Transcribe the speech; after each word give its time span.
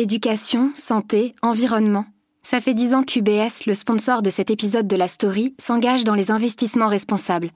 Éducation, 0.00 0.70
santé, 0.76 1.34
environnement. 1.42 2.06
Ça 2.44 2.60
fait 2.60 2.72
dix 2.72 2.94
ans 2.94 3.02
qu'UBS, 3.02 3.66
le 3.66 3.74
sponsor 3.74 4.22
de 4.22 4.30
cet 4.30 4.48
épisode 4.48 4.86
de 4.86 4.94
la 4.94 5.08
story, 5.08 5.56
s'engage 5.58 6.04
dans 6.04 6.14
les 6.14 6.30
investissements 6.30 6.86
responsables. 6.86 7.50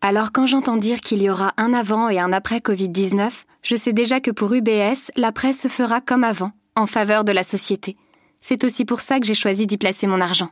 Alors 0.00 0.32
quand 0.32 0.46
j'entends 0.46 0.78
dire 0.78 1.02
qu'il 1.02 1.22
y 1.22 1.28
aura 1.28 1.52
un 1.58 1.74
avant 1.74 2.08
et 2.08 2.18
un 2.18 2.32
après 2.32 2.60
Covid-19, 2.60 3.30
je 3.62 3.76
sais 3.76 3.92
déjà 3.92 4.20
que 4.20 4.30
pour 4.30 4.54
UBS, 4.54 5.10
l'après 5.18 5.52
se 5.52 5.68
fera 5.68 6.00
comme 6.00 6.24
avant, 6.24 6.52
en 6.76 6.86
faveur 6.86 7.24
de 7.24 7.32
la 7.32 7.42
société. 7.42 7.98
C'est 8.40 8.64
aussi 8.64 8.86
pour 8.86 9.02
ça 9.02 9.20
que 9.20 9.26
j'ai 9.26 9.34
choisi 9.34 9.66
d'y 9.66 9.76
placer 9.76 10.06
mon 10.06 10.22
argent. 10.22 10.48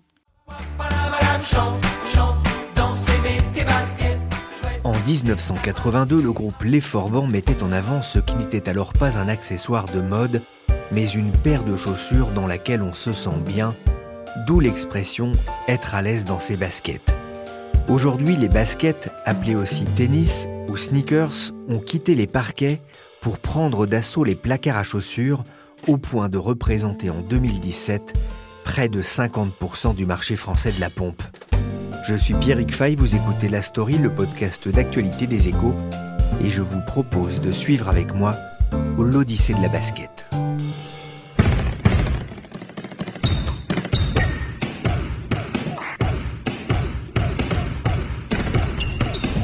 En 4.85 4.93
1982, 5.07 6.21
le 6.21 6.33
groupe 6.33 6.63
Les 6.65 6.83
Forbans 6.83 7.27
mettait 7.27 7.63
en 7.63 7.73
avant 7.73 8.03
ce 8.03 8.19
qui 8.19 8.37
n'était 8.37 8.69
alors 8.69 8.93
pas 8.93 9.17
un 9.17 9.29
accessoire 9.29 9.87
de 9.87 10.03
mode, 10.03 10.43
mais 10.93 11.07
une 11.07 11.33
paire 11.33 11.65
de 11.65 11.77
chaussures 11.77 12.29
dans 12.29 12.47
laquelle 12.47 12.83
on 12.83 12.95
se 12.95 13.13
sent 13.13 13.39
bien, 13.47 13.75
d'où 14.47 14.61
l'expression 14.61 15.33
être 15.69 15.95
à 15.95 16.03
l'aise 16.03 16.25
dans 16.25 16.41
ses 16.41 16.57
baskets. 16.57 17.15
Aujourd'hui, 17.89 18.37
les 18.37 18.49
baskets, 18.49 19.11
appelées 19.25 19.57
aussi 19.57 19.85
tennis 19.85 20.47
ou 20.69 20.77
sneakers, 20.77 21.53
ont 21.69 21.79
quitté 21.79 22.15
les 22.15 22.27
parquets 22.27 22.81
pour 23.21 23.39
prendre 23.39 23.87
d'assaut 23.87 24.25
les 24.25 24.35
placards 24.35 24.79
à 24.79 24.85
chaussures 24.85 25.43
au 25.87 25.99
point 25.99 26.29
de 26.29 26.39
représenter 26.39 27.11
en 27.11 27.21
2017 27.21 28.15
près 28.65 28.89
de 28.89 29.03
50% 29.03 29.95
du 29.95 30.07
marché 30.07 30.37
français 30.37 30.73
de 30.73 30.81
la 30.81 30.91
pompe. 30.91 31.23
Je 32.07 32.15
suis 32.15 32.35
Pierrick 32.35 32.75
Fay, 32.75 32.97
vous 32.97 33.15
écoutez 33.15 33.49
La 33.49 33.63
Story, 33.63 33.99
le 33.99 34.11
podcast 34.11 34.69
d'actualité 34.69 35.27
des 35.27 35.49
échos, 35.49 35.75
et 36.43 36.49
je 36.49 36.63
vous 36.63 36.81
propose 36.87 37.41
de 37.41 37.53
suivre 37.53 37.89
avec 37.89 38.15
moi 38.15 38.35
l'Odyssée 38.99 39.55
de 39.55 39.63
la 39.63 39.69
basket. 39.69 40.11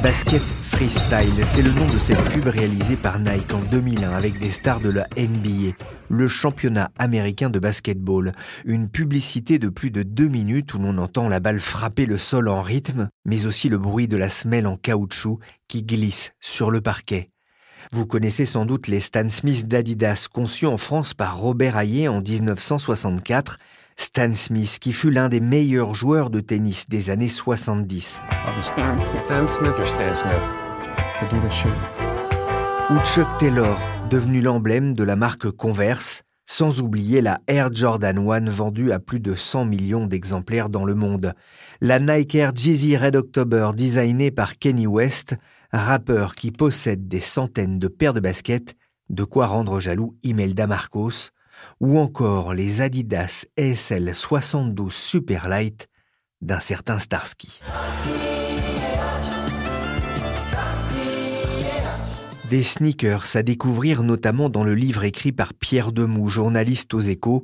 Basket 0.03 0.41
Freestyle, 0.63 1.45
c'est 1.45 1.61
le 1.61 1.71
nom 1.71 1.87
de 1.87 1.99
cette 1.99 2.23
pub 2.29 2.45
réalisée 2.47 2.97
par 2.97 3.19
Nike 3.19 3.53
en 3.53 3.61
2001 3.61 4.11
avec 4.11 4.39
des 4.39 4.49
stars 4.49 4.79
de 4.79 4.89
la 4.89 5.07
NBA, 5.15 5.75
le 6.09 6.27
championnat 6.27 6.89
américain 6.97 7.51
de 7.51 7.59
basketball. 7.59 8.31
Une 8.65 8.89
publicité 8.89 9.59
de 9.59 9.69
plus 9.69 9.91
de 9.91 10.01
deux 10.01 10.27
minutes 10.27 10.73
où 10.73 10.79
l'on 10.79 10.97
entend 10.97 11.29
la 11.29 11.39
balle 11.39 11.59
frapper 11.59 12.07
le 12.07 12.17
sol 12.17 12.47
en 12.47 12.63
rythme, 12.63 13.09
mais 13.25 13.45
aussi 13.45 13.69
le 13.69 13.77
bruit 13.77 14.07
de 14.07 14.17
la 14.17 14.31
semelle 14.31 14.65
en 14.65 14.75
caoutchouc 14.75 15.39
qui 15.67 15.83
glisse 15.83 16.33
sur 16.39 16.71
le 16.71 16.81
parquet. 16.81 17.29
Vous 17.91 18.07
connaissez 18.07 18.45
sans 18.45 18.65
doute 18.65 18.87
les 18.87 19.01
Stan 19.01 19.29
Smith 19.29 19.67
d'Adidas, 19.67 20.27
conçus 20.31 20.65
en 20.65 20.77
France 20.77 21.13
par 21.13 21.37
Robert 21.37 21.77
Hayet 21.77 22.07
en 22.07 22.21
1964 22.21 23.59
Stan 24.01 24.33
Smith, 24.33 24.79
qui 24.81 24.93
fut 24.93 25.11
l'un 25.11 25.29
des 25.29 25.39
meilleurs 25.39 25.93
joueurs 25.93 26.31
de 26.31 26.39
tennis 26.39 26.89
des 26.89 27.11
années 27.11 27.29
70. 27.29 28.19
Stan 28.61 28.99
Smith. 28.99 29.21
Stan 29.25 29.47
Smith 29.47 29.73
or 29.77 29.87
Stan 29.87 30.15
Smith? 30.15 31.61
Ou 32.89 32.97
Chuck 33.05 33.27
Taylor, 33.37 33.77
devenu 34.09 34.41
l'emblème 34.41 34.95
de 34.95 35.03
la 35.03 35.15
marque 35.15 35.51
Converse, 35.51 36.23
sans 36.47 36.81
oublier 36.81 37.21
la 37.21 37.41
Air 37.45 37.71
Jordan 37.71 38.17
1 38.17 38.49
vendue 38.49 38.91
à 38.91 38.97
plus 38.97 39.19
de 39.19 39.35
100 39.35 39.65
millions 39.65 40.07
d'exemplaires 40.07 40.69
dans 40.69 40.83
le 40.83 40.95
monde, 40.95 41.33
la 41.79 41.99
Nike 41.99 42.33
Air 42.33 42.53
Jeezy 42.55 42.97
Red 42.97 43.15
October 43.15 43.69
designée 43.77 44.31
par 44.31 44.57
Kenny 44.57 44.87
West, 44.87 45.35
rappeur 45.71 46.33
qui 46.33 46.49
possède 46.49 47.07
des 47.07 47.21
centaines 47.21 47.77
de 47.77 47.87
paires 47.87 48.15
de 48.15 48.19
baskets, 48.19 48.73
de 49.09 49.23
quoi 49.23 49.45
rendre 49.45 49.79
jaloux 49.79 50.15
Imelda 50.23 50.65
Marcos, 50.65 51.29
ou 51.81 51.97
encore 51.97 52.53
les 52.53 52.79
Adidas 52.79 53.45
SL 53.57 54.13
72 54.13 54.93
Superlight 54.93 55.89
d'un 56.39 56.59
certain 56.59 56.99
Starsky. 56.99 57.59
Des 62.51 62.63
sneakers 62.63 63.35
à 63.35 63.41
découvrir 63.41 64.03
notamment 64.03 64.49
dans 64.49 64.63
le 64.63 64.75
livre 64.75 65.03
écrit 65.03 65.31
par 65.31 65.55
Pierre 65.55 65.91
Demou, 65.91 66.27
journaliste 66.27 66.93
aux 66.93 67.01
échos, 67.01 67.43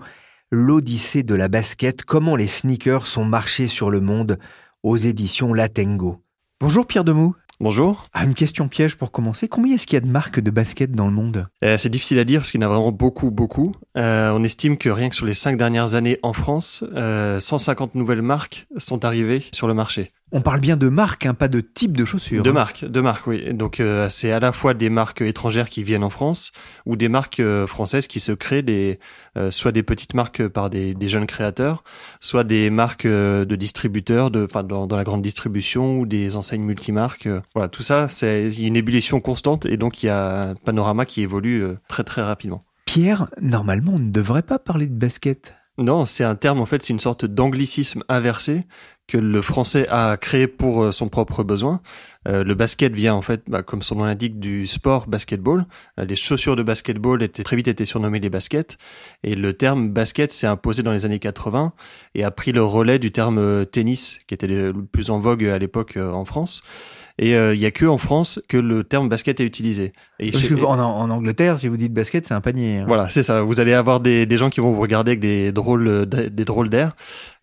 L'Odyssée 0.52 1.24
de 1.24 1.36
la 1.36 1.50
basket, 1.50 2.06
comment 2.06 2.38
les 2.38 2.48
sneakers 2.48 3.08
sont 3.08 3.26
marchés 3.26 3.68
sur 3.68 3.90
le 3.90 4.00
monde 4.00 4.38
aux 4.84 4.96
éditions 4.96 5.54
Latengo. 5.54 6.22
Bonjour 6.62 6.86
Pierre 6.86 7.04
Demou. 7.04 7.36
Bonjour. 7.60 8.06
Ah, 8.14 8.24
une 8.24 8.36
question 8.36 8.68
piège 8.68 8.98
pour 8.98 9.12
commencer. 9.12 9.48
Combien 9.48 9.74
est-ce 9.74 9.88
qu'il 9.88 9.96
y 9.96 9.98
a 9.98 10.06
de 10.06 10.12
marques 10.12 10.40
de 10.40 10.52
basket 10.52 10.92
dans 10.92 11.08
le 11.08 11.12
monde? 11.12 11.48
Euh, 11.64 11.76
C'est 11.78 11.90
difficile 11.90 12.20
à 12.20 12.24
dire 12.24 12.42
parce 12.42 12.52
qu'il 12.52 12.62
y 12.62 12.64
en 12.64 12.68
a 12.68 12.70
vraiment 12.70 12.92
beaucoup, 12.92 13.32
beaucoup. 13.32 13.76
Euh, 13.98 14.32
on 14.32 14.44
estime 14.44 14.78
que 14.78 14.90
rien 14.90 15.10
que 15.10 15.16
sur 15.16 15.26
les 15.26 15.34
cinq 15.34 15.58
dernières 15.58 15.96
années 15.96 16.20
en 16.22 16.34
France, 16.34 16.84
150 17.40 17.96
euh, 17.96 17.98
nouvelles 18.00 18.22
marques 18.22 18.68
sont 18.78 19.04
arrivées 19.06 19.44
sur 19.54 19.68
le 19.68 19.74
marché. 19.74 20.12
On 20.34 20.42
parle 20.42 20.60
bien 20.60 20.76
de 20.76 20.90
marques, 20.90 21.26
hein, 21.26 21.34
pas 21.34 21.48
de 21.48 21.62
type 21.62 21.96
de 21.96 22.04
chaussures. 22.04 22.44
De 22.44 22.50
hein. 22.50 22.54
marques, 22.54 22.84
de 22.84 23.00
marques, 23.00 23.28
oui. 23.28 23.54
Donc 23.54 23.80
euh, 23.80 24.10
c'est 24.10 24.34
à 24.34 24.42
la 24.42 24.52
fois 24.52 24.74
des 24.74 24.90
marques 24.90 25.22
étrangères 25.22 25.70
qui 25.70 25.84
viennent 25.84 26.04
en 26.04 26.10
France 26.10 26.52
ou 26.86 26.98
des 26.98 27.08
marques 27.08 27.40
euh, 27.40 27.66
françaises 27.66 28.08
qui 28.08 28.20
se 28.20 28.34
créent, 28.34 28.62
des, 28.62 29.00
euh, 29.38 29.52
soit 29.52 29.72
des 29.72 29.84
petites 29.84 30.14
marques 30.14 30.46
par 30.50 30.70
des, 30.70 30.94
des 30.94 31.08
jeunes 31.08 31.28
créateurs, 31.28 31.84
soit 32.20 32.44
des 32.44 32.70
marques 32.70 33.08
de 33.08 33.56
distributeurs, 33.56 34.30
de, 34.30 34.44
enfin 34.44 34.64
dans, 34.64 34.86
dans, 34.86 34.98
la 34.98 35.06
grande 35.06 35.22
distribution 35.22 36.00
ou 36.00 36.06
des 36.06 36.36
enseignes 36.36 36.64
multimarques. 36.64 37.30
voilà, 37.56 37.70
tout 37.70 37.84
ça, 37.84 38.10
c'est 38.10 38.50
une 38.58 38.76
ébullition 38.76 39.22
constante 39.22 39.66
et 39.66 39.78
donc 39.78 40.04
il 40.04 40.08
y 40.08 40.10
a 40.10 40.50
un 40.50 40.56
panorama 40.56 41.06
qui 41.06 41.22
évolue 41.22 41.64
très 41.88 42.04
très 42.04 42.22
rapidement. 42.22 42.66
Pierre, 42.86 43.30
normalement, 43.42 43.94
on 43.96 44.00
ne 44.00 44.12
devrait 44.12 44.42
pas 44.42 44.60
parler 44.60 44.88
de 44.88 44.96
basket. 44.96 45.54
Non, 45.80 46.06
c'est 46.06 46.24
un 46.24 46.36
terme, 46.36 46.60
en 46.60 46.66
fait, 46.66 46.82
c'est 46.82 46.94
une 46.94 47.00
sorte 47.00 47.26
d'anglicisme 47.26 48.04
inversé 48.10 48.66
que 49.08 49.18
le 49.18 49.42
français 49.42 49.88
a 49.90 50.18
créé 50.18 50.48
pour 50.48 50.84
euh, 50.84 50.92
son 50.92 51.08
propre 51.08 51.44
besoin. 51.44 51.82
Euh, 52.28 52.44
le 52.44 52.56
basket 52.56 52.94
vient 52.94 53.14
en 53.14 53.22
fait, 53.22 53.44
bah, 53.48 53.64
comme 53.64 53.82
son 53.82 53.96
nom 53.96 54.04
l'indique, 54.04 54.40
du 54.40 54.68
sport 54.68 55.08
basketball. 55.08 55.66
Euh, 56.00 56.06
les 56.06 56.16
chaussures 56.16 56.56
de 56.56 56.64
basketball 56.64 57.24
étaient 57.24 57.44
très 57.44 57.56
vite 57.56 57.68
été 57.68 57.86
surnommées 57.86 58.20
les 58.20 58.30
baskets, 58.30 58.78
et 59.24 59.36
le 59.36 59.54
terme 59.54 59.90
basket 59.90 60.34
s'est 60.34 60.48
imposé 60.48 60.84
dans 60.84 60.92
les 60.92 61.06
années 61.06 61.20
80 61.20 61.74
et 62.16 62.24
a 62.24 62.32
pris 62.32 62.52
le 62.52 62.64
relais 62.64 63.00
du 63.00 63.12
terme 63.12 63.66
tennis, 63.68 64.20
qui 64.28 64.34
était 64.34 64.48
le 64.48 64.74
plus 64.74 65.10
en 65.10 65.20
vogue 65.20 65.46
à 65.46 65.58
l'époque 65.58 65.98
en 65.98 66.26
France. 66.26 66.62
Et 67.20 67.36
euh, 67.36 67.56
il 67.56 67.60
y 67.60 67.66
a 67.66 67.72
que 67.72 67.86
en 67.86 67.98
France 67.98 68.40
que 68.48 68.58
le 68.58 68.84
terme 68.84 69.10
basket 69.10 69.40
est 69.40 69.46
utilisé. 69.46 69.94
Et 70.20 70.32
Parce 70.32 70.48
que 70.48 70.54
en, 70.54 70.80
en, 70.80 71.10
Angleterre, 71.10 71.58
si 71.58 71.68
vous 71.68 71.78
dites 71.78 71.94
basket, 71.94 72.26
c'est 72.26 72.34
un 72.34 72.42
panier. 72.42 72.80
Hein. 72.80 72.86
Voilà, 72.88 73.10
c'est 73.10 73.24
ça. 73.24 73.42
Vous 73.42 73.60
allez 73.60 73.74
avoir 73.74 74.00
des, 74.00 74.26
des, 74.26 74.38
gens 74.38 74.50
qui 74.50 74.60
vont 74.60 74.72
vous 74.72 74.82
regarder 74.82 75.12
avec 75.12 75.20
des 75.20 75.52
drôles, 75.52 76.06
des 76.06 76.46
drôles 76.46 76.70
d'air. 76.70 76.96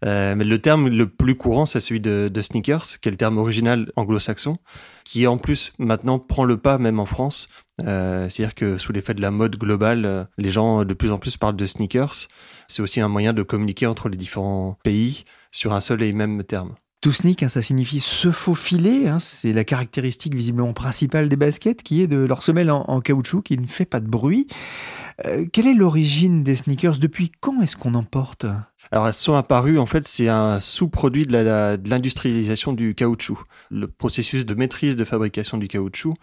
Euh, 0.04 0.34
mais 0.36 0.44
le 0.44 0.58
terme 0.58 0.88
le 0.88 1.08
plus 1.08 1.34
courant, 1.34 1.66
c'est 1.66 1.80
celui 1.80 2.00
de, 2.00 2.28
de, 2.32 2.42
sneakers, 2.42 3.00
qui 3.00 3.08
est 3.08 3.10
le 3.10 3.16
terme 3.16 3.38
original 3.38 3.90
anglo-saxon, 3.96 4.58
qui 5.04 5.26
en 5.26 5.38
plus 5.38 5.72
maintenant 5.78 6.18
prend 6.18 6.44
le 6.44 6.56
pas 6.56 6.78
même 6.78 7.00
en 7.00 7.06
France. 7.06 7.48
Euh, 7.82 8.28
C'est-à-dire 8.28 8.54
que 8.54 8.78
sous 8.78 8.92
l'effet 8.92 9.14
de 9.14 9.22
la 9.22 9.30
mode 9.30 9.56
globale, 9.56 10.04
euh, 10.04 10.24
les 10.38 10.50
gens 10.50 10.84
de 10.84 10.94
plus 10.94 11.10
en 11.10 11.18
plus 11.18 11.36
parlent 11.36 11.56
de 11.56 11.66
sneakers. 11.66 12.28
C'est 12.68 12.82
aussi 12.82 13.00
un 13.00 13.08
moyen 13.08 13.32
de 13.32 13.42
communiquer 13.42 13.86
entre 13.86 14.08
les 14.08 14.16
différents 14.16 14.78
pays 14.84 15.24
sur 15.50 15.72
un 15.72 15.80
seul 15.80 16.02
et 16.02 16.12
même 16.12 16.44
terme. 16.44 16.74
To 17.04 17.12
sneak, 17.12 17.42
hein, 17.42 17.50
ça 17.50 17.60
signifie 17.60 18.00
se 18.00 18.30
faufiler. 18.30 19.08
Hein, 19.08 19.18
c'est 19.20 19.52
la 19.52 19.62
caractéristique 19.62 20.34
visiblement 20.34 20.72
principale 20.72 21.28
des 21.28 21.36
baskets, 21.36 21.82
qui 21.82 22.00
est 22.00 22.06
de 22.06 22.16
leur 22.16 22.42
semelle 22.42 22.70
en, 22.70 23.00
caoutchouc 23.02 23.42
qui 23.42 23.58
ne 23.58 23.66
fait 23.66 23.84
pas 23.84 24.00
de 24.00 24.06
bruit. 24.06 24.46
Euh, 25.26 25.44
quelle 25.52 25.66
est 25.66 25.74
l'origine 25.74 26.42
des 26.42 26.56
sneakers? 26.56 26.96
Depuis 26.98 27.30
quand 27.40 27.60
est-ce 27.60 27.76
qu'on 27.76 27.94
en 27.94 28.04
porte? 28.04 28.46
Alors 28.90 29.06
elles 29.06 29.14
sont 29.14 29.34
apparues, 29.34 29.78
en 29.78 29.86
fait, 29.86 30.06
c'est 30.06 30.28
un 30.28 30.60
sous-produit 30.60 31.26
de 31.26 31.88
l'industrialisation 31.88 32.72
du 32.72 32.94
caoutchouc. 32.94 33.38
Le 33.70 33.86
processus 33.86 34.44
de 34.44 34.54
maîtrise 34.54 34.96
de 34.96 35.04
fabrication 35.04 35.58
du 35.58 35.68
caoutchouc 35.68 36.14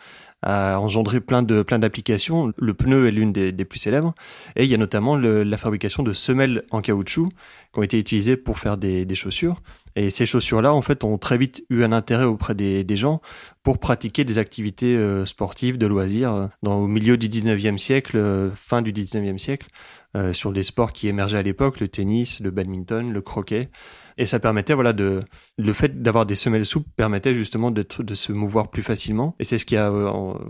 a 0.42 0.80
engendré 0.80 1.22
plein 1.22 1.44
de 1.44 1.64
plein 1.64 1.80
d'applications. 1.80 2.52
Le 2.58 2.74
pneu 2.74 3.08
est 3.08 3.12
l'une 3.12 3.32
des, 3.32 3.66
plus 3.66 3.80
célèbres, 3.80 4.14
et 4.56 4.64
il 4.64 4.70
y 4.70 4.74
a 4.74 4.78
notamment 4.78 5.16
la 5.16 5.58
fabrication 5.58 6.04
de 6.04 6.14
semelles 6.14 6.64
en 6.72 6.82
caoutchouc 6.82 7.30
qui 7.30 7.80
ont 7.80 7.84
été 7.84 8.00
utilisées 8.00 8.38
pour 8.38 8.60
faire 8.60 8.78
des, 8.78 9.08
chaussures. 9.16 9.62
Et 9.96 10.10
ces 10.10 10.26
chaussures-là, 10.26 10.74
en 10.74 10.82
fait, 10.82 11.04
ont 11.04 11.18
très 11.18 11.38
vite 11.38 11.64
eu 11.70 11.84
un 11.84 11.92
intérêt 11.92 12.24
auprès 12.24 12.56
des, 12.56 12.86
gens 12.96 13.22
pour 13.64 13.80
pratiquer 13.80 14.24
des 14.26 14.38
activités 14.38 14.96
euh, 14.98 15.26
sportives, 15.26 15.78
de 15.78 15.88
loisirs, 15.88 16.34
euh, 16.34 16.48
dans, 16.64 16.78
au 16.80 16.88
milieu 16.88 17.18
du 17.18 17.30
19e 17.30 17.78
siècle, 17.78 18.18
euh, 18.18 18.52
fin 18.56 18.82
du 18.82 18.92
19e 18.92 19.38
siècle. 19.38 19.68
Sur 20.34 20.52
des 20.52 20.64
sports 20.64 20.92
qui 20.92 21.08
émergeaient 21.08 21.38
à 21.38 21.42
l'époque, 21.42 21.80
le 21.80 21.88
tennis, 21.88 22.42
le 22.42 22.52
badminton, 22.52 23.14
le 23.14 23.22
croquet. 23.22 23.70
Et 24.18 24.26
ça 24.26 24.42
permettait, 24.42 24.74
voilà, 24.74 24.92
de, 24.92 25.22
le 25.58 25.72
fait 25.72 26.02
d'avoir 26.02 26.26
des 26.26 26.36
semelles 26.36 26.66
souples 26.66 26.90
permettait 26.98 27.34
justement 27.34 27.72
de, 27.72 27.86
se 28.14 28.34
mouvoir 28.34 28.70
plus 28.70 28.84
facilement. 28.84 29.38
Et 29.40 29.46
c'est 29.46 29.58
ce 29.58 29.66
qui 29.66 29.78
a 29.78 29.90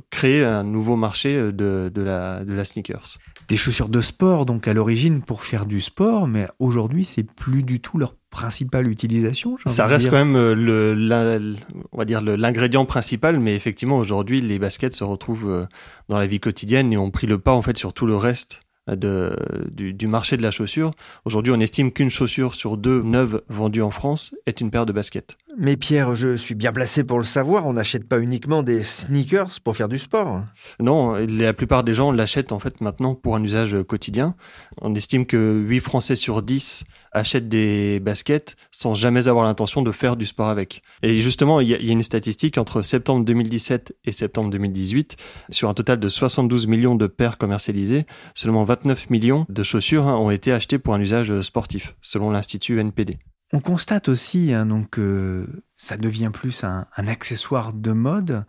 créé 0.09 0.43
un 0.43 0.63
nouveau 0.63 0.95
marché 0.95 1.35
de, 1.35 1.91
de, 1.93 2.01
la, 2.01 2.43
de 2.43 2.53
la 2.55 2.65
sneakers. 2.65 3.19
Des 3.49 3.57
chaussures 3.57 3.89
de 3.89 4.01
sport, 4.01 4.47
donc 4.47 4.67
à 4.67 4.73
l'origine 4.73 5.21
pour 5.21 5.43
faire 5.43 5.67
du 5.67 5.79
sport, 5.79 6.27
mais 6.27 6.47
aujourd'hui, 6.57 7.05
c'est 7.05 7.21
plus 7.21 7.61
du 7.61 7.81
tout 7.81 7.99
leur 7.99 8.15
principale 8.31 8.87
utilisation. 8.87 9.55
Ça 9.67 9.85
reste 9.85 10.09
quand 10.09 10.25
même 10.25 10.53
le, 10.53 11.55
on 11.91 11.97
va 11.97 12.05
dire 12.05 12.21
l'ingrédient 12.21 12.85
principal, 12.85 13.39
mais 13.39 13.55
effectivement 13.55 13.97
aujourd'hui 13.97 14.41
les 14.41 14.57
baskets 14.57 14.93
se 14.93 15.03
retrouvent 15.03 15.67
dans 16.09 16.17
la 16.17 16.25
vie 16.25 16.39
quotidienne 16.39 16.91
et 16.91 16.97
ont 16.97 17.11
pris 17.11 17.27
le 17.27 17.37
pas 17.37 17.51
en 17.51 17.61
fait 17.61 17.77
sur 17.77 17.93
tout 17.93 18.07
le 18.07 18.15
reste 18.15 18.61
de, 18.95 19.35
du, 19.71 20.07
marché 20.07 20.37
de 20.37 20.41
la 20.41 20.51
chaussure. 20.51 20.91
Aujourd'hui, 21.25 21.53
on 21.55 21.59
estime 21.59 21.91
qu'une 21.91 22.09
chaussure 22.09 22.55
sur 22.55 22.77
deux 22.77 23.01
neuves 23.01 23.41
vendues 23.49 23.81
en 23.81 23.91
France 23.91 24.35
est 24.45 24.61
une 24.61 24.71
paire 24.71 24.85
de 24.85 24.93
baskets. 24.93 25.37
Mais 25.57 25.75
Pierre, 25.75 26.15
je 26.15 26.35
suis 26.37 26.55
bien 26.55 26.71
placé 26.71 27.03
pour 27.03 27.17
le 27.17 27.25
savoir, 27.25 27.67
on 27.67 27.73
n'achète 27.73 28.07
pas 28.07 28.19
uniquement 28.19 28.63
des 28.63 28.83
sneakers 28.83 29.59
pour 29.63 29.75
faire 29.75 29.89
du 29.89 29.99
sport. 29.99 30.43
Non, 30.79 31.15
la 31.15 31.53
plupart 31.53 31.83
des 31.83 31.93
gens 31.93 32.11
l'achètent 32.11 32.51
en 32.51 32.59
fait 32.59 32.79
maintenant 32.79 33.15
pour 33.15 33.35
un 33.35 33.43
usage 33.43 33.75
quotidien. 33.83 34.35
On 34.81 34.95
estime 34.95 35.25
que 35.25 35.61
8 35.67 35.79
Français 35.81 36.15
sur 36.15 36.41
10 36.41 36.85
achètent 37.11 37.49
des 37.49 37.99
baskets 37.99 38.55
sans 38.71 38.93
jamais 38.93 39.27
avoir 39.27 39.45
l'intention 39.45 39.81
de 39.81 39.91
faire 39.91 40.15
du 40.15 40.25
sport 40.25 40.47
avec. 40.47 40.81
Et 41.03 41.19
justement, 41.21 41.59
il 41.59 41.67
y, 41.67 41.75
a 41.75 41.91
une 41.91 42.03
statistique 42.03 42.57
entre 42.57 42.81
septembre 42.81 43.25
2017 43.25 43.95
et 44.05 44.11
septembre 44.11 44.49
2018, 44.49 45.17
sur 45.49 45.69
un 45.69 45.73
total 45.73 45.99
de 45.99 46.07
72 46.07 46.67
millions 46.67 46.95
de 46.95 47.07
paires 47.07 47.37
commercialisées, 47.37 48.05
seulement 48.33 48.63
29 48.63 48.80
millions 49.09 49.45
de 49.49 49.63
chaussures 49.63 50.07
hein, 50.07 50.15
ont 50.15 50.31
été 50.31 50.51
achetées 50.51 50.79
pour 50.79 50.93
un 50.93 51.01
usage 51.01 51.41
sportif, 51.41 51.95
selon 52.01 52.31
l'Institut 52.31 52.79
NPD. 52.79 53.19
On 53.53 53.59
constate 53.59 54.07
aussi 54.07 54.53
hein, 54.53 54.65
donc, 54.65 54.91
que 54.91 55.45
ça 55.77 55.97
devient 55.97 56.31
plus 56.33 56.63
un, 56.63 56.87
accessoire 56.95 57.73
de 57.73 57.91
mode. 57.91 58.45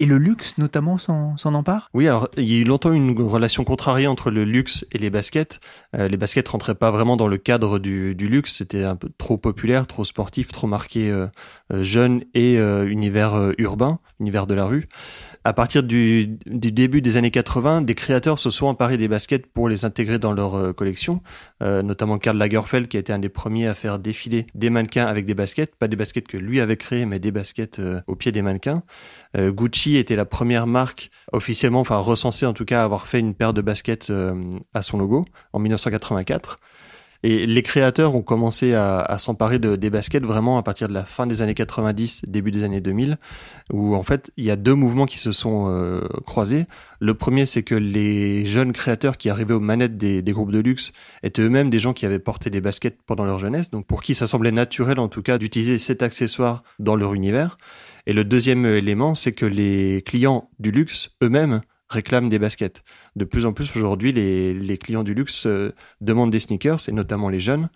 Et 0.00 0.06
le 0.06 0.16
luxe, 0.16 0.58
notamment, 0.58 0.96
s'en 0.96 1.36
empare? 1.42 1.90
Oui, 1.92 2.06
alors 2.06 2.28
il 2.36 2.44
y 2.44 2.56
a 2.56 2.58
eu 2.60 2.64
longtemps 2.64 2.92
une 2.92 3.20
relation 3.20 3.64
contrariée 3.64 4.06
entre 4.06 4.30
le 4.30 4.44
luxe 4.44 4.86
et 4.92 4.98
les 4.98 5.10
baskets. 5.10 5.58
Euh, 5.96 6.06
les 6.06 6.16
baskets 6.16 6.46
rentraient 6.46 6.76
pas 6.76 6.92
vraiment 6.92 7.16
dans 7.16 7.26
le 7.26 7.36
cadre 7.36 7.80
du, 7.80 8.14
luxe. 8.14 8.54
C'était 8.54 8.84
un 8.84 8.94
peu 8.94 9.08
trop 9.18 9.38
populaire, 9.38 9.88
trop 9.88 10.04
sportif, 10.04 10.52
trop 10.52 10.68
marqué 10.68 11.10
euh, 11.10 11.26
euh, 11.72 11.82
jeune 11.82 12.22
et 12.34 12.58
univers 12.58 13.52
urbain, 13.58 13.98
univers 14.20 14.46
de 14.46 14.54
la 14.54 14.66
rue 14.66 14.88
à 15.44 15.54
partir 15.54 15.82
du, 15.82 16.38
début 16.46 17.00
des 17.00 17.16
années 17.16 17.30
80, 17.30 17.80
des 17.80 17.94
créateurs 17.94 18.38
se 18.38 18.50
sont 18.50 18.66
emparés 18.66 18.98
des 18.98 19.08
baskets 19.08 19.46
pour 19.46 19.70
les 19.70 19.86
intégrer 19.86 20.18
dans 20.18 20.32
leur 20.32 20.74
collection, 20.74 21.22
notamment 21.62 22.18
Karl 22.18 22.36
Lagerfeld 22.36 22.86
qui 22.86 22.98
a 22.98 23.00
été 23.00 23.14
un 23.14 23.18
des 23.18 23.30
premiers 23.30 23.66
à 23.66 23.72
faire 23.72 23.98
défiler 23.98 24.46
des 24.54 24.68
mannequins 24.68 25.06
avec 25.06 25.24
des 25.24 25.32
baskets, 25.32 25.74
pas 25.76 25.88
des 25.88 25.96
baskets 25.96 26.26
que 26.26 26.36
lui 26.36 26.60
avait 26.60 26.76
créées, 26.76 27.06
mais 27.06 27.18
des 27.18 27.30
baskets 27.30 27.80
au 28.06 28.14
pied 28.14 28.30
des 28.30 28.42
mannequins. 28.42 28.82
Gucci 29.38 29.87
était 29.96 30.16
la 30.16 30.24
première 30.24 30.66
marque 30.66 31.10
officiellement, 31.32 31.80
enfin 31.80 31.96
recensée 31.96 32.46
en 32.46 32.52
tout 32.52 32.64
cas, 32.64 32.82
à 32.82 32.84
avoir 32.84 33.06
fait 33.06 33.20
une 33.20 33.34
paire 33.34 33.52
de 33.52 33.62
baskets 33.62 34.12
à 34.74 34.82
son 34.82 34.98
logo 34.98 35.24
en 35.52 35.58
1984. 35.58 36.58
Et 37.24 37.46
les 37.46 37.62
créateurs 37.62 38.14
ont 38.14 38.22
commencé 38.22 38.74
à, 38.74 39.16
s'emparer 39.18 39.58
de, 39.58 39.74
des 39.74 39.90
baskets 39.90 40.22
vraiment 40.22 40.56
à 40.56 40.62
partir 40.62 40.86
de 40.88 40.94
la 40.94 41.04
fin 41.04 41.26
des 41.26 41.42
années 41.42 41.54
90, 41.54 42.22
début 42.28 42.52
des 42.52 42.62
années 42.62 42.80
2000, 42.80 43.16
où 43.72 43.96
en 43.96 44.04
fait 44.04 44.30
il 44.36 44.44
y 44.44 44.52
a 44.52 44.56
deux 44.56 44.74
mouvements 44.74 45.06
qui 45.06 45.18
se 45.18 45.32
sont 45.32 45.66
euh, 45.68 46.00
croisés. 46.26 46.66
Le 47.00 47.14
premier, 47.14 47.44
c'est 47.44 47.64
que 47.64 47.74
les 47.74 48.46
jeunes 48.46 48.72
créateurs 48.72 49.16
qui 49.16 49.30
arrivaient 49.30 49.54
aux 49.54 49.60
manettes 49.60 49.96
des, 49.96 50.22
groupes 50.22 50.52
de 50.52 50.60
luxe 50.60 50.92
étaient 51.24 51.42
eux-mêmes 51.42 51.70
des 51.70 51.80
gens 51.80 51.92
qui 51.92 52.06
avaient 52.06 52.20
porté 52.20 52.50
des 52.50 52.60
baskets 52.60 52.98
pendant 53.04 53.24
leur 53.24 53.40
jeunesse, 53.40 53.70
donc 53.70 53.84
pour 53.86 54.02
qui 54.02 54.14
ça 54.14 54.28
semblait 54.28 54.52
naturel 54.52 55.00
en 55.00 55.08
tout 55.08 55.22
cas 55.22 55.38
d'utiliser 55.38 55.78
cet 55.78 56.04
accessoire 56.04 56.62
dans 56.78 56.94
leur 56.94 57.14
univers. 57.14 57.58
Et 58.08 58.14
le 58.14 58.24
deuxième 58.24 58.64
élément, 58.64 59.14
c'est 59.14 59.32
que 59.32 59.44
les 59.44 60.00
clients 60.00 60.48
du 60.58 60.70
luxe 60.70 61.10
eux-mêmes 61.22 61.60
réclament 61.90 62.30
des 62.30 62.38
baskets. 62.38 62.82
De 63.16 63.26
plus 63.26 63.44
en 63.44 63.52
plus 63.52 63.76
aujourd'hui, 63.76 64.12
les, 64.12 64.78
clients 64.78 65.04
du 65.04 65.12
luxe 65.12 65.44
euh, 65.44 65.74
demandent 66.00 66.30
des 66.30 66.40
sneakers, 66.40 66.88
et 66.88 66.92
notamment 66.92 67.28
les 67.28 67.38
jeunes. 67.38 67.68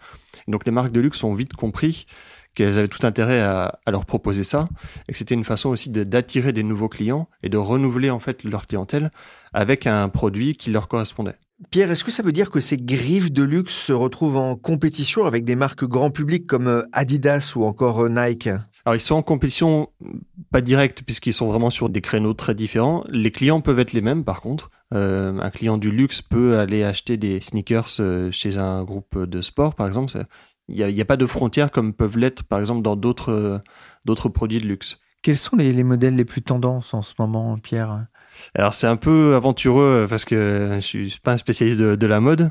Donc 0.48 0.64
les 0.64 0.72
marques 0.72 0.90
de 0.90 1.00
luxe 1.00 1.22
ont 1.22 1.34
vite 1.34 1.52
compris 1.52 2.06
qu'elles 2.54 2.78
avaient 2.78 2.88
tout 2.88 3.06
intérêt 3.06 3.42
à, 3.42 3.78
leur 3.86 4.06
proposer 4.06 4.42
ça, 4.42 4.70
et 5.06 5.12
que 5.12 5.18
c'était 5.18 5.34
une 5.34 5.44
façon 5.44 5.68
aussi 5.68 5.90
d'attirer 5.90 6.54
des 6.54 6.62
nouveaux 6.62 6.88
clients 6.88 7.28
et 7.42 7.50
de 7.50 7.58
renouveler 7.58 8.08
en 8.08 8.18
fait 8.18 8.42
leur 8.42 8.66
clientèle 8.66 9.10
avec 9.52 9.86
un 9.86 10.08
produit 10.08 10.56
qui 10.56 10.70
leur 10.70 10.88
correspondait. 10.88 11.36
Pierre, 11.70 11.90
est-ce 11.90 12.04
que 12.04 12.10
ça 12.10 12.22
veut 12.22 12.32
dire 12.32 12.50
que 12.50 12.60
ces 12.60 12.78
griffes 12.78 13.32
de 13.32 13.42
luxe 13.42 13.74
se 13.74 13.92
retrouvent 13.92 14.38
en 14.38 14.56
compétition 14.56 15.26
avec 15.26 15.44
des 15.44 15.56
marques 15.56 15.84
grand 15.84 16.10
public 16.10 16.46
comme 16.46 16.68
euh, 16.68 16.82
Adidas 16.92 17.52
ou 17.54 17.64
encore 17.64 18.04
euh, 18.04 18.08
Nike? 18.08 18.48
Alors 18.84 18.96
ils 18.96 19.00
sont 19.00 19.14
en 19.14 19.22
compétition 19.22 19.88
pas 20.50 20.60
directe 20.60 21.02
puisqu'ils 21.02 21.32
sont 21.32 21.48
vraiment 21.48 21.70
sur 21.70 21.88
des 21.88 22.00
créneaux 22.00 22.34
très 22.34 22.54
différents. 22.54 23.04
Les 23.08 23.30
clients 23.30 23.60
peuvent 23.60 23.78
être 23.78 23.92
les 23.92 24.00
mêmes 24.00 24.24
par 24.24 24.40
contre. 24.40 24.70
Euh, 24.92 25.38
un 25.40 25.50
client 25.50 25.78
du 25.78 25.90
luxe 25.90 26.20
peut 26.20 26.58
aller 26.58 26.82
acheter 26.82 27.16
des 27.16 27.40
sneakers 27.40 28.00
euh, 28.00 28.30
chez 28.32 28.58
un 28.58 28.82
groupe 28.82 29.18
de 29.18 29.40
sport 29.40 29.74
par 29.74 29.86
exemple. 29.86 30.12
Il 30.68 30.84
n'y 30.86 31.00
a, 31.00 31.04
pas 31.04 31.16
de 31.16 31.26
frontières 31.26 31.70
comme 31.70 31.92
peuvent 31.92 32.18
l'être 32.18 32.44
par 32.44 32.60
exemple 32.60 32.82
dans 32.82 32.96
d'autres 32.96 33.60
d'autres 34.04 34.28
produits 34.28 34.60
de 34.60 34.66
luxe. 34.66 34.98
Quels 35.22 35.36
sont 35.36 35.56
les, 35.56 35.72
les 35.72 35.84
modèles 35.84 36.16
les 36.16 36.24
plus 36.24 36.42
tendances 36.42 36.94
en 36.94 37.02
ce 37.02 37.14
moment, 37.18 37.56
Pierre? 37.58 38.06
Alors 38.54 38.74
c'est 38.74 38.86
un 38.86 38.96
peu 38.96 39.34
aventureux 39.34 40.06
parce 40.08 40.24
que 40.24 40.72
je 40.74 40.80
suis 40.80 41.18
pas 41.22 41.32
un 41.32 41.38
spécialiste 41.38 41.80
de, 41.80 42.06
la 42.06 42.20
mode, 42.20 42.50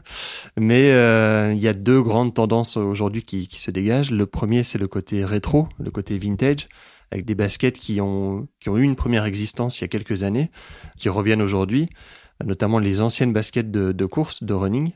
mais 0.57 0.91
euh, 0.91 1.53
il 1.53 1.59
y 1.59 1.67
a 1.67 1.73
deux 1.73 2.01
grandes 2.01 2.33
tendances 2.33 2.77
aujourd'hui 2.77 3.23
qui, 3.23 3.47
se 3.51 3.71
dégagent. 3.71 4.11
Le 4.11 4.25
premier 4.25 4.63
c'est 4.63 4.77
le 4.77 4.87
côté 4.87 5.23
rétro, 5.25 5.67
le 5.79 5.91
côté 5.91 6.17
vintage, 6.17 6.67
avec 7.11 7.25
des 7.25 7.35
baskets 7.35 7.77
qui 7.77 8.01
ont 8.01 8.47
eu 8.65 8.81
une 8.81 8.95
première 8.95 9.25
existence 9.25 9.79
il 9.79 9.83
y 9.83 9.85
a 9.85 9.89
quelques 9.89 10.23
années, 10.23 10.49
qui 10.97 11.09
reviennent 11.09 11.41
aujourd'hui, 11.41 11.89
notamment 12.45 12.79
les 12.79 13.01
anciennes 13.01 13.33
baskets 13.33 13.71
de, 13.71 14.05
course, 14.05 14.43
de 14.43 14.53
running. 14.53 14.91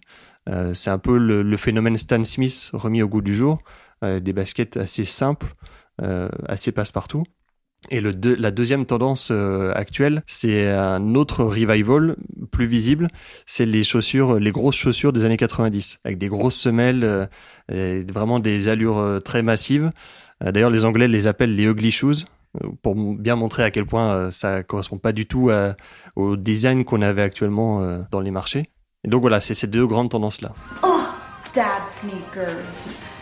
Euh, 0.50 0.74
c'est 0.74 0.90
un 0.90 0.98
peu 1.00 1.18
le, 1.18 1.58
phénomène 1.58 1.98
Stan 1.98 2.24
Smith 2.24 2.70
remis 2.74 3.02
au 3.02 3.08
goût 3.08 3.22
du 3.22 3.36
jour, 3.36 3.60
euh, 4.04 4.20
des 4.20 4.34
baskets 4.34 4.78
assez 4.78 5.06
simples, 5.06 5.56
euh, 6.02 6.30
assez 6.48 6.72
passe-partout. 6.72 7.24
Et 7.90 8.02
la 8.02 8.52
deuxième 8.52 8.86
tendance 8.86 9.30
euh, 9.32 9.72
actuelle, 9.76 10.24
c'est 10.26 10.72
un 10.72 11.16
autre 11.16 11.44
revival 11.44 12.16
plus 12.52 12.66
visible, 12.66 13.08
c'est 13.46 13.66
les 13.66 13.84
chaussures, 13.84 14.40
les 14.40 14.52
grosses 14.52 14.76
chaussures 14.76 15.14
des 15.14 15.26
années 15.26 15.38
90, 15.38 16.00
avec 16.04 16.18
des 16.18 16.28
grosses 16.28 16.56
semelles, 16.56 17.28
euh, 17.72 18.04
vraiment 18.12 18.40
des 18.40 18.70
allures 18.70 18.98
euh, 18.98 19.20
très 19.20 19.42
massives. 19.42 19.92
D'ailleurs, 20.42 20.70
les 20.70 20.84
Anglais 20.84 21.08
les 21.08 21.28
appellent 21.28 21.56
les 21.56 21.64
ugly 21.64 21.92
shoes, 21.92 22.26
pour 22.82 22.96
bien 22.96 23.36
montrer 23.36 23.64
à 23.64 23.72
quel 23.72 23.86
point 23.86 24.32
ça 24.32 24.64
correspond 24.64 24.98
pas 24.98 25.14
du 25.14 25.26
tout 25.26 25.50
au 26.18 26.36
design 26.36 26.84
qu'on 26.84 27.02
avait 27.02 27.22
actuellement 27.22 28.04
dans 28.12 28.20
les 28.20 28.32
marchés. 28.32 28.70
Et 29.06 29.08
donc 29.08 29.22
voilà, 29.22 29.40
c'est 29.40 29.54
ces 29.54 29.68
deux 29.68 29.88
grandes 29.88 30.10
tendances-là. 30.10 30.52
Oh, 30.84 31.04
dad 31.54 31.88
sneakers. 31.88 33.15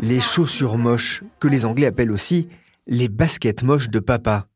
Les 0.00 0.20
chaussures 0.20 0.76
moches, 0.76 1.22
que 1.40 1.48
les 1.48 1.64
Anglais 1.64 1.86
appellent 1.86 2.12
aussi 2.12 2.48
les 2.86 3.08
baskets 3.08 3.62
moches 3.62 3.88
de 3.88 3.98
papa. 3.98 4.46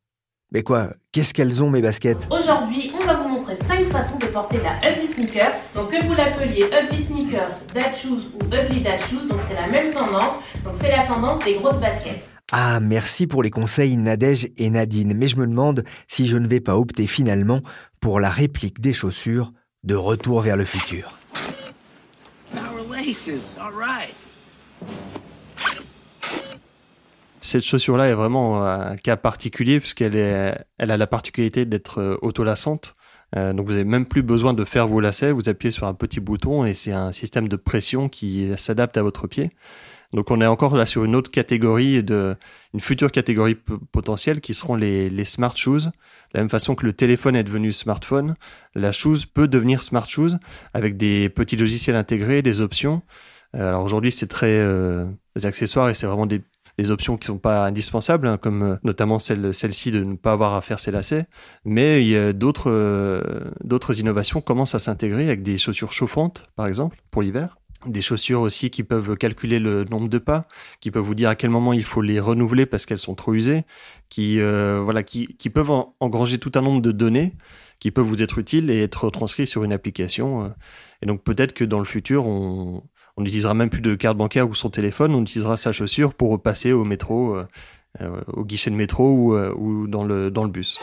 Mais 0.53 0.63
quoi 0.63 0.91
Qu'est-ce 1.13 1.33
qu'elles 1.33 1.63
ont 1.63 1.71
mes 1.71 1.81
baskets? 1.81 2.29
Aujourd'hui, 2.31 2.93
on 3.01 3.05
va 3.07 3.15
vous 3.15 3.29
montrer 3.29 3.57
5 3.67 3.87
façons 3.87 4.19
de 4.19 4.27
porter 4.27 4.59
la 4.63 4.77
ugly 4.87 5.11
sneaker. 5.13 5.53
Donc 5.75 5.93
que 5.93 6.05
vous 6.05 6.15
l'appeliez 6.15 6.65
ugly 6.65 7.05
sneakers, 7.05 7.55
dad 7.75 7.97
shoes 7.97 8.29
ou 8.35 8.45
ugly 8.55 8.83
dad 8.83 9.01
shoes, 9.09 9.27
donc 9.29 9.41
c'est 9.49 9.55
la 9.55 9.69
même 9.69 9.91
tendance. 9.93 10.35
Donc 10.63 10.75
c'est 10.81 10.91
la 10.91 11.07
tendance 11.07 11.43
des 11.43 11.55
grosses 11.55 11.81
baskets. 11.81 12.21
Ah, 12.53 12.81
merci 12.81 13.27
pour 13.27 13.43
les 13.43 13.51
conseils 13.51 13.97
Nadège 13.97 14.49
et 14.57 14.69
Nadine, 14.69 15.15
mais 15.17 15.29
je 15.29 15.37
me 15.37 15.47
demande 15.47 15.85
si 16.09 16.27
je 16.27 16.37
ne 16.37 16.49
vais 16.49 16.61
pas 16.61 16.77
opter 16.77 17.07
finalement 17.07 17.61
pour 18.01 18.21
la 18.21 18.29
réplique 18.29 18.81
des 18.81 18.93
chaussures 18.93 19.53
de 19.85 19.95
retour 19.95 20.41
vers 20.41 20.57
le 20.57 20.65
futur. 20.65 21.17
Cette 27.41 27.65
chaussure-là 27.65 28.09
est 28.09 28.15
vraiment 28.15 28.65
un 28.65 28.97
cas 28.97 29.17
particulier 29.17 29.81
puisqu'elle 29.81 30.17
est, 30.17 30.55
elle 30.79 30.91
a 30.91 30.97
la 30.97 31.07
particularité 31.07 31.65
d'être 31.65 31.99
euh, 32.01 32.17
autolassante. 32.23 32.95
Euh, 33.37 33.53
donc 33.53 33.67
vous 33.67 33.73
n'avez 33.73 33.85
même 33.85 34.07
plus 34.07 34.23
besoin 34.23 34.55
de 34.55 34.65
faire 34.65 34.87
vos 34.87 35.01
lacets, 35.01 35.33
vous 35.33 35.49
appuyez 35.49 35.73
sur 35.73 35.87
un 35.87 35.95
petit 35.95 36.21
bouton 36.21 36.65
et 36.65 36.75
c'est 36.75 36.93
un 36.93 37.13
système 37.13 37.49
de 37.49 37.57
pression 37.57 38.09
qui 38.09 38.51
s'adapte 38.57 38.97
à 38.99 39.03
votre 39.03 39.27
pied. 39.27 39.51
Donc 40.13 40.31
on 40.31 40.41
est 40.41 40.47
encore 40.47 40.77
là 40.77 40.87
sur 40.87 41.05
une 41.05 41.15
autre 41.15 41.31
catégorie, 41.31 42.03
de, 42.03 42.37
une 42.75 42.81
future 42.81 43.13
catégorie 43.13 43.57
potentielle 43.93 44.41
qui 44.41 44.55
seront 44.55 44.75
les, 44.75 45.09
les 45.09 45.25
smart 45.25 45.57
shoes. 45.57 45.87
De 45.87 45.91
la 46.35 46.41
même 46.41 46.51
façon 46.51 46.75
que 46.75 46.85
le 46.85 46.93
téléphone 46.93 47.37
est 47.37 47.45
devenu 47.45 47.71
smartphone, 47.73 48.35
la 48.75 48.93
shoes 48.93 49.27
peut 49.33 49.49
devenir 49.49 49.83
smart 49.83 50.09
shoes 50.09 50.39
avec 50.75 50.97
des 50.97 51.29
petits 51.29 51.57
logiciels 51.57 51.97
intégrés, 51.97 52.43
des 52.43 52.61
options. 52.61 53.03
Euh, 53.57 53.69
alors 53.69 53.85
aujourd'hui 53.85 54.13
c'est 54.13 54.27
très 54.29 54.59
euh, 54.59 55.07
accessoires 55.43 55.89
et 55.91 55.95
c'est 55.95 56.07
vraiment 56.07 56.27
des, 56.27 56.43
des 56.79 56.91
options 56.91 57.17
qui 57.17 57.27
sont 57.27 57.39
pas 57.39 57.67
indispensables, 57.67 58.27
hein, 58.27 58.39
comme 58.39 58.63
euh, 58.63 58.77
notamment 58.83 59.19
celle, 59.19 59.55
celle-ci 59.55 59.91
de 59.91 60.03
ne 60.03 60.17
pas 60.17 60.33
avoir 60.33 60.55
à 60.55 60.61
faire 60.61 60.79
ses 60.79 60.91
lacets. 60.91 61.27
Mais 61.65 62.03
il 62.03 62.09
y 62.09 62.17
a 62.17 62.33
d'autres, 62.33 62.71
euh, 62.71 63.23
d'autres 63.63 64.01
innovations 64.01 64.41
commencent 64.41 64.75
à 64.75 64.79
s'intégrer 64.79 65.27
avec 65.27 65.43
des 65.43 65.59
chaussures 65.59 65.93
chauffantes, 65.93 66.47
par 66.57 66.67
exemple, 66.67 66.99
pour 67.11 67.23
l'hiver 67.23 67.60
des 67.87 68.03
chaussures 68.03 68.41
aussi 68.41 68.71
qui 68.71 68.83
peuvent 68.83 69.17
calculer 69.17 69.59
le 69.59 69.85
nombre 69.85 70.09
de 70.09 70.19
pas, 70.19 70.47
qui 70.81 70.91
peuvent 70.91 71.05
vous 71.05 71.15
dire 71.15 71.29
à 71.31 71.35
quel 71.35 71.51
moment 71.51 71.73
il 71.73 71.85
faut 71.85 72.03
les 72.03 72.21
renouveler 72.21 72.67
parce 72.67 72.85
qu'elles 72.87 72.99
sont 72.99 73.15
trop 73.15 73.33
usées, 73.35 73.63
qui 74.09 74.39
euh, 74.41 74.81
voilà, 74.85 75.03
qui, 75.03 75.27
peuvent 75.53 75.71
en- 75.71 75.95
engranger 76.01 76.39
tout 76.39 76.53
un 76.57 76.61
nombre 76.61 76.83
de 76.83 76.93
données 76.93 77.35
qui 77.79 77.91
peuvent 77.91 78.05
vous 78.05 78.23
être 78.23 78.39
utiles 78.39 78.71
et 78.71 78.83
être 78.83 79.05
retranscrits 79.05 79.47
sur 79.47 79.65
une 79.65 79.73
application. 79.73 80.45
euh. 80.45 80.49
Et 81.03 81.07
donc 81.07 81.23
peut-être 81.23 81.55
que 81.55 81.65
dans 81.65 81.79
le 81.79 81.87
futur, 81.87 82.27
on 82.27 82.83
n'utilisera 83.19 83.55
même 83.55 83.71
plus 83.71 83.81
de 83.81 83.95
carte 83.95 84.17
bancaire 84.19 84.49
ou 84.49 84.55
son 84.55 84.69
téléphone, 84.71 85.15
on 85.15 85.23
utilisera 85.23 85.57
sa 85.57 85.73
chaussure 85.73 86.13
pour 86.15 86.41
passer 86.43 86.73
au 86.73 86.85
métro, 86.85 87.37
euh, 88.01 88.21
au 88.35 88.45
guichet 88.45 88.71
de 88.71 88.77
métro 88.77 89.09
ou, 89.11 89.35
ou 89.39 89.87
dans 89.87 90.05
le 90.05 90.31
dans 90.31 90.45
le 90.45 90.51
bus. 90.51 90.79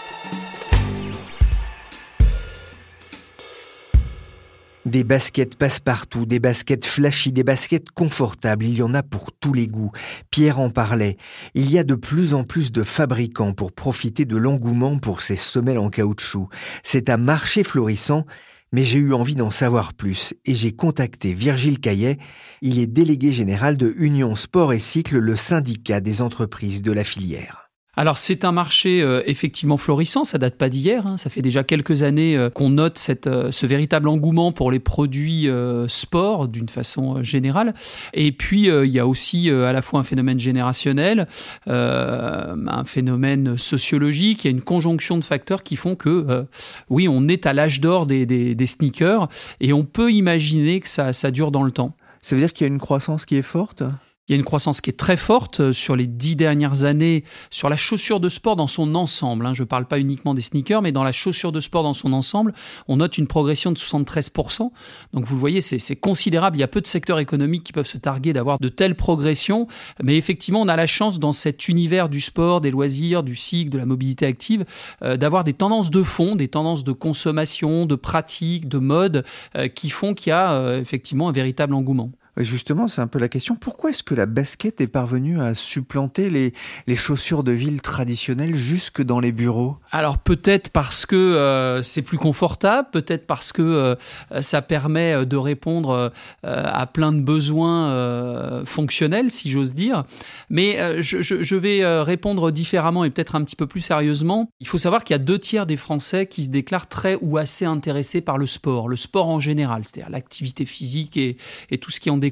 Des 4.87 5.03
baskets 5.03 5.57
passe-partout, 5.57 6.25
des 6.25 6.39
baskets 6.39 6.85
flashy, 6.85 7.33
des 7.33 7.43
baskets 7.43 7.89
confortables, 7.89 8.63
il 8.63 8.77
y 8.77 8.81
en 8.81 8.93
a 8.93 9.03
pour 9.03 9.33
tous 9.33 9.51
les 9.51 9.67
goûts. 9.67 9.91
Pierre 10.31 10.61
en 10.61 10.69
parlait. 10.69 11.17
Il 11.55 11.69
y 11.69 11.77
a 11.77 11.83
de 11.83 11.93
plus 11.93 12.33
en 12.33 12.45
plus 12.45 12.71
de 12.71 12.83
fabricants 12.83 13.51
pour 13.51 13.73
profiter 13.73 14.23
de 14.23 14.37
l'engouement 14.37 14.97
pour 14.97 15.23
ces 15.23 15.35
semelles 15.35 15.77
en 15.77 15.89
caoutchouc. 15.89 16.47
C'est 16.83 17.09
un 17.09 17.17
marché 17.17 17.65
florissant, 17.65 18.25
mais 18.71 18.85
j'ai 18.85 18.99
eu 18.99 19.11
envie 19.11 19.35
d'en 19.35 19.51
savoir 19.51 19.93
plus 19.93 20.33
et 20.45 20.55
j'ai 20.55 20.71
contacté 20.71 21.33
Virgile 21.33 21.81
Caillet. 21.81 22.17
Il 22.61 22.79
est 22.79 22.87
délégué 22.87 23.33
général 23.33 23.75
de 23.75 23.93
Union 23.97 24.35
Sport 24.35 24.71
et 24.71 24.79
Cycle, 24.79 25.17
le 25.17 25.35
syndicat 25.35 25.99
des 25.99 26.21
entreprises 26.21 26.81
de 26.81 26.93
la 26.93 27.03
filière. 27.03 27.66
Alors 27.99 28.19
c'est 28.19 28.45
un 28.45 28.51
marché 28.51 29.01
euh, 29.01 29.23
effectivement 29.25 29.75
florissant, 29.75 30.23
ça 30.23 30.37
date 30.37 30.55
pas 30.55 30.69
d'hier, 30.69 31.07
hein. 31.07 31.17
ça 31.17 31.31
fait 31.31 31.41
déjà 31.41 31.63
quelques 31.63 32.03
années 32.03 32.37
euh, 32.37 32.51
qu'on 32.51 32.69
note 32.69 32.99
cette, 32.99 33.25
euh, 33.25 33.51
ce 33.51 33.65
véritable 33.65 34.07
engouement 34.07 34.51
pour 34.51 34.69
les 34.71 34.77
produits 34.79 35.49
euh, 35.49 35.87
sport 35.87 36.47
d'une 36.47 36.69
façon 36.69 37.23
générale. 37.23 37.73
Et 38.13 38.31
puis 38.31 38.67
il 38.67 38.91
y 38.91 38.99
a 38.99 39.07
aussi 39.07 39.49
à 39.49 39.73
la 39.73 39.81
fois 39.81 39.99
un 39.99 40.03
phénomène 40.03 40.39
générationnel, 40.39 41.27
un 41.65 42.83
phénomène 42.85 43.57
sociologique, 43.57 44.43
il 44.43 44.47
y 44.47 44.49
a 44.49 44.51
une 44.51 44.61
conjonction 44.61 45.17
de 45.17 45.23
facteurs 45.23 45.63
qui 45.63 45.75
font 45.75 45.95
que 45.95 46.45
oui 46.89 47.07
on 47.09 47.27
est 47.27 47.47
à 47.47 47.53
l'âge 47.53 47.81
d'or 47.81 48.05
des, 48.05 48.25
des- 48.25 48.53
des 48.53 48.65
sneakers 48.67 49.27
et 49.59 49.73
on 49.73 49.83
peut 49.83 50.11
imaginer 50.11 50.79
que 50.81 50.87
ça, 50.89 51.13
ça 51.13 51.31
dure 51.31 51.51
dans 51.51 51.63
le 51.63 51.71
temps. 51.71 51.95
Ça 52.21 52.35
veut 52.35 52.41
dire 52.41 52.53
qu'il 52.53 52.67
y 52.67 52.69
a 52.69 52.73
une 52.73 52.79
croissance 52.79 53.25
qui 53.25 53.35
est 53.37 53.41
forte? 53.41 53.83
Il 54.27 54.33
y 54.33 54.35
a 54.35 54.37
une 54.37 54.43
croissance 54.43 54.81
qui 54.81 54.89
est 54.89 54.97
très 54.97 55.15
forte 55.15 55.61
euh, 55.61 55.73
sur 55.73 55.95
les 55.95 56.05
dix 56.05 56.35
dernières 56.35 56.83
années 56.83 57.23
sur 57.49 57.69
la 57.69 57.77
chaussure 57.77 58.19
de 58.19 58.27
sport 58.27 58.55
dans 58.55 58.67
son 58.67 58.93
ensemble. 58.95 59.45
hein. 59.45 59.53
Je 59.53 59.63
ne 59.63 59.67
parle 59.67 59.85
pas 59.85 59.99
uniquement 59.99 60.33
des 60.33 60.41
sneakers, 60.41 60.81
mais 60.81 60.91
dans 60.91 61.03
la 61.03 61.13
chaussure 61.13 61.51
de 61.51 61.59
sport 61.59 61.83
dans 61.83 61.93
son 61.93 62.11
ensemble, 62.11 62.53
on 62.87 62.97
note 62.97 63.17
une 63.17 63.27
progression 63.27 63.71
de 63.71 63.77
73%. 63.77 64.71
Donc 65.13 65.25
vous 65.25 65.35
le 65.35 65.39
voyez, 65.39 65.61
c'est 65.61 65.95
considérable. 65.95 66.57
Il 66.57 66.59
y 66.59 66.63
a 66.63 66.67
peu 66.67 66.81
de 66.81 66.87
secteurs 66.87 67.19
économiques 67.19 67.63
qui 67.63 67.73
peuvent 67.73 67.87
se 67.87 67.97
targuer 67.97 68.33
d'avoir 68.33 68.59
de 68.59 68.69
telles 68.69 68.95
progressions. 68.95 69.67
Mais 70.03 70.17
effectivement, 70.17 70.61
on 70.61 70.67
a 70.67 70.75
la 70.75 70.87
chance 70.87 71.19
dans 71.19 71.33
cet 71.33 71.69
univers 71.69 72.09
du 72.09 72.19
sport, 72.21 72.59
des 72.59 72.71
loisirs, 72.71 73.23
du 73.23 73.35
cycle, 73.35 73.69
de 73.69 73.77
la 73.77 73.85
mobilité 73.85 74.25
active, 74.25 74.65
euh, 75.03 75.15
d'avoir 75.15 75.43
des 75.43 75.53
tendances 75.53 75.89
de 75.89 76.03
fond, 76.03 76.35
des 76.35 76.47
tendances 76.47 76.83
de 76.83 76.91
consommation, 76.91 77.85
de 77.85 77.95
pratique, 77.95 78.67
de 78.67 78.77
mode, 78.77 79.23
euh, 79.55 79.67
qui 79.67 79.89
font 79.89 80.13
qu'il 80.13 80.31
y 80.31 80.33
a 80.33 80.51
euh, 80.51 80.81
effectivement 80.81 81.29
un 81.29 81.31
véritable 81.31 81.73
engouement. 81.73 82.11
Justement, 82.37 82.87
c'est 82.87 83.01
un 83.01 83.07
peu 83.07 83.17
la 83.17 83.29
question. 83.29 83.55
Pourquoi 83.55 83.89
est-ce 83.89 84.03
que 84.03 84.13
la 84.13 84.27
basket 84.27 84.79
est 84.79 84.87
parvenue 84.87 85.41
à 85.41 85.55
supplanter 85.55 86.29
les, 86.29 86.95
chaussures 86.95 87.43
de 87.43 87.51
ville 87.51 87.81
traditionnelles 87.81 88.55
jusque 88.55 89.01
dans 89.01 89.19
les 89.19 89.31
bureaux? 89.31 89.77
Alors 89.91 90.19
peut-être 90.19 90.69
parce 90.69 91.05
que 91.05 91.15
euh, 91.15 91.81
c'est 91.81 92.03
plus 92.03 92.17
confortable, 92.17 92.89
peut-être 92.91 93.25
parce 93.25 93.51
que 93.51 93.61
euh, 93.61 94.41
ça 94.41 94.61
permet 94.61 95.13
euh, 95.13 95.25
de 95.25 95.37
répondre 95.37 96.11
à 96.43 96.85
plein 96.87 97.11
de 97.11 97.21
besoins 97.21 98.63
fonctionnels, 98.65 99.31
si 99.31 99.49
j'ose 99.49 99.73
dire. 99.73 100.03
Mais 100.49 101.01
je, 101.01 101.55
vais 101.55 102.01
répondre 102.01 102.51
différemment 102.51 103.03
et 103.03 103.09
peut-être 103.09 103.35
un 103.35 103.43
petit 103.43 103.55
peu 103.55 103.67
plus 103.67 103.81
sérieusement. 103.81 104.49
Il 104.59 104.67
faut 104.67 104.77
savoir 104.77 105.03
qu'il 105.03 105.13
y 105.13 105.19
a 105.19 105.23
deux 105.23 105.39
tiers 105.39 105.65
des 105.65 105.77
Français 105.77 106.27
qui 106.27 106.43
se 106.43 106.49
déclarent 106.49 106.87
très 106.87 107.17
ou 107.21 107.37
assez 107.37 107.65
intéressés 107.65 108.21
par 108.21 108.37
le 108.37 108.45
sport, 108.45 108.89
le 108.89 108.95
sport 108.95 109.27
en 109.27 109.39
général, 109.39 109.83
c'est-à-dire 109.83 110.09
l'activité 110.09 110.65
physique 110.65 111.17
et, 111.17 111.37
et 111.69 111.77
tout 111.77 111.91
ce 111.91 111.99
qui 111.99 112.09
en 112.09 112.17
découle. 112.17 112.26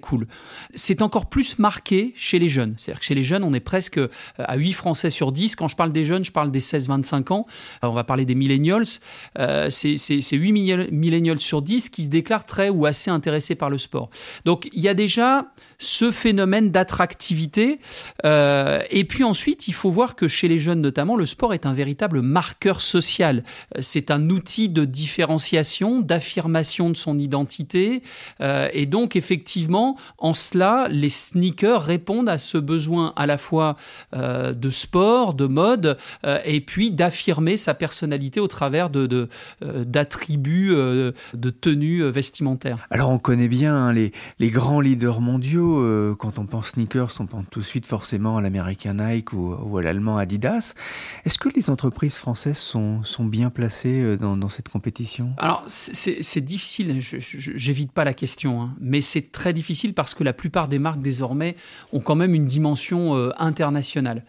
C'est 0.73 1.01
encore 1.01 1.27
plus 1.27 1.59
marqué 1.59 2.13
chez 2.15 2.39
les 2.39 2.49
jeunes. 2.49 2.75
C'est-à-dire 2.77 2.99
que 2.99 3.05
chez 3.05 3.15
les 3.15 3.23
jeunes, 3.23 3.43
on 3.43 3.53
est 3.53 3.59
presque 3.59 3.97
euh, 3.97 4.07
à 4.37 4.55
8 4.57 4.73
Français 4.73 5.09
sur 5.09 5.31
10. 5.31 5.55
Quand 5.55 5.67
je 5.67 5.75
parle 5.75 5.91
des 5.91 6.05
jeunes, 6.05 6.23
je 6.25 6.31
parle 6.31 6.51
des 6.51 6.59
16-25 6.59 7.31
ans. 7.31 7.45
Alors, 7.81 7.93
on 7.93 7.95
va 7.95 8.03
parler 8.03 8.25
des 8.25 8.35
millennials. 8.35 8.83
Euh, 9.39 9.69
c'est 9.69 9.97
c'est- 9.97 10.21
c'est 10.21 10.37
8 10.37 10.51
millenn- 10.51 10.89
millennials 10.91 11.39
sur 11.41 11.61
10 11.61 11.89
qui 11.89 12.03
se 12.03 12.09
déclarent 12.09 12.45
très 12.45 12.69
ou 12.69 12.85
assez 12.85 13.09
intéressés 13.11 13.55
par 13.55 13.69
le 13.69 13.77
sport. 13.77 14.09
Donc 14.45 14.69
il 14.73 14.81
y 14.81 14.87
a 14.87 14.93
déjà 14.93 15.45
ce 15.79 16.11
phénomène 16.11 16.71
d'attractivité. 16.71 17.79
Euh, 18.23 18.81
et 18.89 19.03
puis 19.03 19.23
ensuite, 19.23 19.67
il 19.67 19.73
faut 19.73 19.91
voir 19.91 20.15
que 20.15 20.27
chez 20.27 20.47
les 20.47 20.59
jeunes 20.59 20.81
notamment, 20.81 21.15
le 21.15 21.25
sport 21.25 21.53
est 21.53 21.65
un 21.65 21.73
véritable 21.73 22.21
marqueur 22.21 22.81
social. 22.81 23.43
Euh, 23.75 23.79
C'est 23.81 24.11
un 24.11 24.29
outil 24.29 24.69
de 24.69 24.85
différenciation, 24.85 26.01
d'affirmation 26.01 26.89
de 26.89 26.97
son 26.97 27.17
identité. 27.17 28.01
Euh, 28.41 28.69
et 28.73 28.85
donc 28.85 29.15
effectivement, 29.15 29.97
en 30.17 30.33
cela, 30.33 30.87
les 30.89 31.09
sneakers 31.09 31.83
répondent 31.83 32.29
à 32.29 32.37
ce 32.37 32.57
besoin 32.57 33.13
à 33.15 33.25
la 33.25 33.37
fois 33.37 33.75
de 34.13 34.69
sport, 34.69 35.33
de 35.33 35.45
mode, 35.45 35.97
et 36.45 36.61
puis 36.61 36.91
d'affirmer 36.91 37.57
sa 37.57 37.73
personnalité 37.73 38.39
au 38.39 38.47
travers 38.47 38.89
de, 38.89 39.29
d'attributs 39.61 40.71
de 40.71 41.49
tenues 41.49 42.03
vestimentaires. 42.09 42.87
Alors 42.89 43.09
on 43.09 43.19
connaît 43.19 43.47
bien 43.47 43.75
hein, 43.75 43.93
les, 43.93 44.11
les 44.39 44.49
grands 44.49 44.79
leaders 44.79 45.21
mondiaux. 45.21 45.64
Euh, 45.65 46.15
quand 46.17 46.39
on 46.39 46.45
pense 46.45 46.69
sneakers, 46.69 47.11
on 47.19 47.25
pense 47.25 47.45
tout 47.49 47.59
de 47.59 47.65
suite 47.65 47.85
forcément 47.85 48.37
à 48.37 48.41
l'américain 48.41 48.93
Nike 48.93 49.33
ou, 49.33 49.77
à 49.77 49.81
l'allemand 49.81 50.17
Adidas. 50.17 50.73
Est-ce 51.25 51.37
que 51.37 51.49
les 51.55 51.69
entreprises 51.69 52.17
françaises 52.17 52.57
sont, 52.57 53.01
bien 53.19 53.49
placées 53.49 54.01
euh, 54.01 54.17
dans, 54.17 54.49
cette 54.49 54.69
compétition? 54.69 55.33
Alors, 55.37 55.63
c'est- 55.67 56.41
difficile, 56.41 57.01
je- 57.01 57.17
j'évite 57.19 57.91
pas 57.91 58.03
la 58.03 58.13
question, 58.13 58.61
hein, 58.61 58.75
mais 58.79 59.01
c'est 59.01 59.31
très 59.31 59.53
difficile 59.53 59.93
parce 59.93 60.13
que 60.13 60.23
la 60.23 60.33
plupart 60.33 60.67
des 60.67 60.79
marques 60.79 61.01
désormais 61.01 61.55
ont 61.91 61.99
quand 61.99 62.15
même 62.15 62.35
une 62.35 62.45
dimension 62.45 63.15
euh, 63.15 63.31
internationale. 63.37 64.23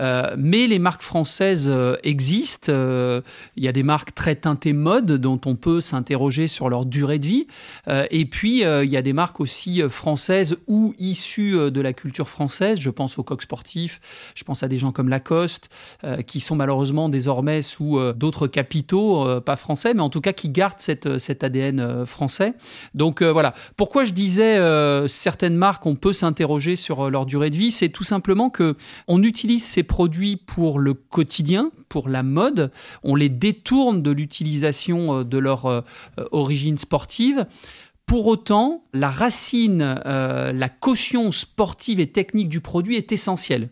Mais 0.00 0.66
les 0.66 0.78
marques 0.78 1.02
françaises 1.02 1.70
existent. 2.02 2.72
Il 3.56 3.64
y 3.64 3.68
a 3.68 3.72
des 3.72 3.82
marques 3.82 4.14
très 4.14 4.36
teintées 4.36 4.72
mode 4.72 5.12
dont 5.12 5.40
on 5.44 5.56
peut 5.56 5.80
s'interroger 5.80 6.48
sur 6.48 6.68
leur 6.68 6.86
durée 6.86 7.18
de 7.18 7.26
vie. 7.26 7.46
Et 7.88 8.24
puis, 8.26 8.62
il 8.62 8.90
y 8.90 8.96
a 8.96 9.02
des 9.02 9.12
marques 9.12 9.40
aussi 9.40 9.82
françaises 9.88 10.56
ou 10.66 10.77
issues 10.98 11.56
euh, 11.56 11.70
de 11.70 11.80
la 11.80 11.92
culture 11.92 12.28
française. 12.28 12.78
Je 12.80 12.90
pense 12.90 13.18
au 13.18 13.22
coq 13.22 13.42
sportif, 13.42 14.00
je 14.34 14.44
pense 14.44 14.62
à 14.62 14.68
des 14.68 14.76
gens 14.76 14.92
comme 14.92 15.08
Lacoste, 15.08 15.70
euh, 16.04 16.22
qui 16.22 16.40
sont 16.40 16.56
malheureusement 16.56 17.08
désormais 17.08 17.62
sous 17.62 17.98
euh, 17.98 18.12
d'autres 18.12 18.46
capitaux, 18.46 19.40
pas 19.40 19.56
français, 19.56 19.94
mais 19.94 20.00
en 20.00 20.10
tout 20.10 20.20
cas 20.20 20.32
qui 20.32 20.48
gardent 20.48 20.80
cet 20.80 21.44
ADN 21.44 22.04
français. 22.06 22.54
Donc 22.94 23.22
voilà. 23.22 23.54
Pourquoi 23.76 24.04
je 24.04 24.12
disais 24.12 24.58
certaines 25.08 25.54
marques, 25.54 25.86
on 25.86 25.96
peut 25.96 26.12
s'interroger 26.12 26.76
sur 26.76 27.10
leur 27.10 27.26
durée 27.26 27.50
de 27.50 27.56
vie, 27.56 27.70
c'est 27.70 27.88
tout 27.88 28.04
simplement 28.04 28.50
que 28.50 28.76
on 29.06 29.22
utilise 29.22 29.64
ces 29.64 29.82
produits 29.82 30.36
pour 30.36 30.78
le 30.78 30.94
quotidien, 30.94 31.70
pour 31.88 32.08
la 32.08 32.22
mode, 32.22 32.70
on 33.02 33.14
les 33.14 33.28
détourne 33.28 34.02
de 34.02 34.10
l'utilisation 34.10 35.22
de 35.24 35.38
leur 35.38 35.84
origine 36.32 36.78
sportive. 36.78 37.46
Pour 38.08 38.26
autant, 38.26 38.84
la 38.94 39.10
racine, 39.10 40.00
euh, 40.06 40.50
la 40.50 40.70
caution 40.70 41.30
sportive 41.30 42.00
et 42.00 42.06
technique 42.06 42.48
du 42.48 42.62
produit 42.62 42.96
est 42.96 43.12
essentielle. 43.12 43.68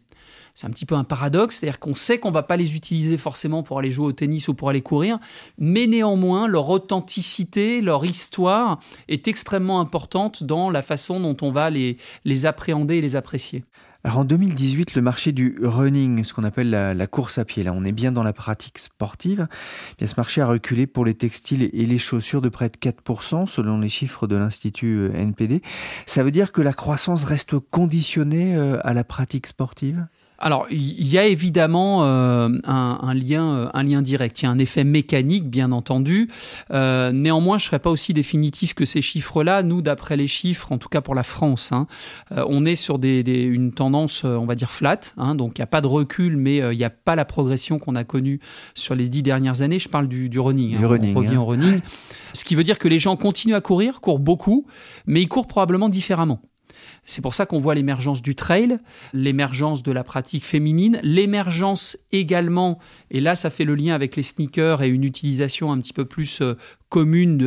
c'est 0.55 0.67
un 0.67 0.71
petit 0.71 0.85
peu 0.85 0.95
un 0.95 1.05
paradoxe, 1.05 1.57
c'est-à-dire 1.57 1.79
qu'on 1.79 1.95
sait 1.95 2.19
qu'on 2.19 2.31
va 2.31 2.43
pas 2.43 2.59
les 2.59 2.77
utiliser 2.77 3.17
forcément 3.17 3.63
pour 3.63 3.79
aller 3.79 3.89
jouer 3.89 4.09
au 4.09 4.13
tennis 4.13 4.49
ou 4.49 4.55
pour 4.55 4.69
aller 4.69 4.83
courir, 4.83 5.19
mais 5.57 5.87
néanmoins 5.87 6.49
leur 6.49 6.69
authenticité, 6.69 7.81
leur 7.81 8.05
histoire 8.05 8.79
est 9.09 9.27
extrêmement 9.27 9.81
importante 9.81 10.45
dans 10.45 10.69
la 10.69 10.83
façon 10.83 11.19
dont 11.19 11.37
on 11.41 11.51
va 11.51 11.71
les, 11.71 11.97
les 12.27 12.45
appréhender 12.45 12.97
et 12.97 13.01
les 13.01 13.17
apprécier. 13.17 13.65
Alors 14.07 14.19
en 14.19 14.25
2018, 14.25 14.95
le 14.95 15.03
marché 15.03 15.33
du 15.33 15.59
running, 15.61 16.23
ce 16.23 16.33
qu'on 16.33 16.45
appelle 16.45 16.71
la, 16.71 17.07
course 17.09 17.39
à 17.39 17.45
pied, 17.45 17.65
là 17.65 17.73
on 17.75 17.85
est 17.85 17.91
bien 17.91 18.13
dans 18.13 18.23
la 18.23 18.33
pratique 18.33 18.79
sportive, 18.79 19.49
eh 19.51 19.95
bien, 19.99 20.07
ce 20.07 20.15
marché 20.17 20.41
a 20.41 20.47
reculé 20.47 20.87
pour 20.87 21.05
les 21.05 21.15
textiles 21.15 21.65
et 21.73 21.87
les 21.87 21.99
chaussures 21.99 22.41
de 22.41 22.49
près 22.49 22.69
de 22.69 22.77
4% 22.77 23.49
selon 23.49 23.81
les 23.81 23.89
chiffres 23.89 24.29
de 24.29 24.37
l'Institut 24.37 24.97
euh, 24.99 25.13
NPD. 25.13 25.61
Ça 26.07 26.23
veut 26.23 26.31
dire 26.31 26.53
que 26.53 26.63
la 26.63 26.73
croissance 26.73 27.25
reste 27.25 27.59
conditionnée 27.59 28.55
euh, 28.55 28.79
à 28.85 28.95
la 28.95 29.03
pratique 29.03 29.49
sportive? 29.49 30.07
Alors, 30.39 30.67
il 30.71 31.09
y 31.09 31.19
a 31.19 31.27
évidemment 31.27 32.05
euh, 32.05 32.49
un, 32.65 33.15
lien, 33.15 33.55
euh, 33.55 33.69
un 33.73 33.83
lien 33.83 34.03
direct. 34.03 34.41
Il 34.41 34.45
y 34.45 34.49
a 34.49 34.51
un 34.51 34.59
effet 34.59 34.85
mécanique, 34.85 35.49
bien 35.49 35.73
entendu. 35.73 36.29
Euh, 36.71 37.11
néanmoins, 37.13 37.59
je 37.59 37.65
ne 37.65 37.69
serais 37.69 37.79
pas 37.79 37.91
aussi 37.91 38.13
définitif 38.13 38.75
que 38.75 38.85
ces 38.85 39.01
chiffres-là. 39.01 39.63
Nous, 39.63 39.81
d'après 39.81 40.17
les 40.17 40.27
chiffres, 40.27 40.73
en 40.73 40.79
tout 40.79 40.89
cas 40.89 41.01
pour 41.01 41.15
la 41.15 41.23
France, 41.23 41.73
hein, 41.73 41.87
on 42.31 42.67
est 42.67 42.75
sur 42.75 42.99
des, 42.99 43.23
une 43.23 43.73
tendance, 43.73 44.25
on 44.25 44.45
va 44.45 44.55
dire, 44.55 44.71
flat. 44.71 45.01
Hein, 45.17 45.35
donc, 45.35 45.59
il 45.59 45.61
n'y 45.61 45.65
a 45.65 45.69
pas 45.69 45.81
de 45.81 45.87
recul, 45.87 46.37
mais 46.37 46.57
il 46.57 46.77
n'y 46.77 46.85
a 46.85 46.91
pas 46.91 47.17
la 47.17 47.25
progression 47.25 47.79
qu'on 47.79 47.95
a 47.95 48.05
connue 48.05 48.41
sur 48.75 48.95
les 48.95 49.09
dix 49.09 49.23
dernières 49.23 49.63
années. 49.63 49.79
Je 49.79 49.89
parle 49.89 50.09
du, 50.09 50.29
running. 50.39 50.77
Hein. 50.77 50.87
running 50.87 51.17
on 51.17 51.19
revient 51.19 51.37
au 51.37 51.47
running. 51.47 51.81
Ce 52.35 52.45
qui 52.45 52.55
veut 52.55 52.65
dire 52.65 52.79
que 52.79 52.89
les 52.89 52.99
gens 52.99 53.17
continuent 53.17 53.55
à 53.55 53.61
courir, 53.63 54.01
courent 54.01 54.19
beaucoup, 54.19 54.67
mais 55.07 55.23
ils 55.23 55.29
courent 55.29 55.47
probablement 55.47 55.89
différemment. 55.89 56.41
C'est 57.07 57.23
pour 57.23 57.35
ça 57.35 57.47
qu'on 57.47 57.59
voit 57.59 57.75
l'émergence 57.75 58.21
du 58.21 58.35
trail, 58.35 58.79
l'émergence 59.13 59.83
de 59.83 59.93
la 59.93 60.05
pratique 60.05 60.45
féminine, 60.45 61.01
l'émergence 61.03 61.97
également, 62.13 62.79
et 63.11 63.21
là 63.21 63.35
ça 63.35 63.49
fait 63.49 63.65
le 63.65 63.75
lien 63.75 63.95
avec 63.95 64.17
les 64.17 64.23
sneakers 64.23 64.83
et 64.83 64.89
une 64.89 65.05
utilisation 65.05 65.73
un 65.73 65.79
petit 65.81 65.93
peu 65.93 66.05
plus 66.05 66.43
euh, 66.43 66.55
commune 66.89 67.43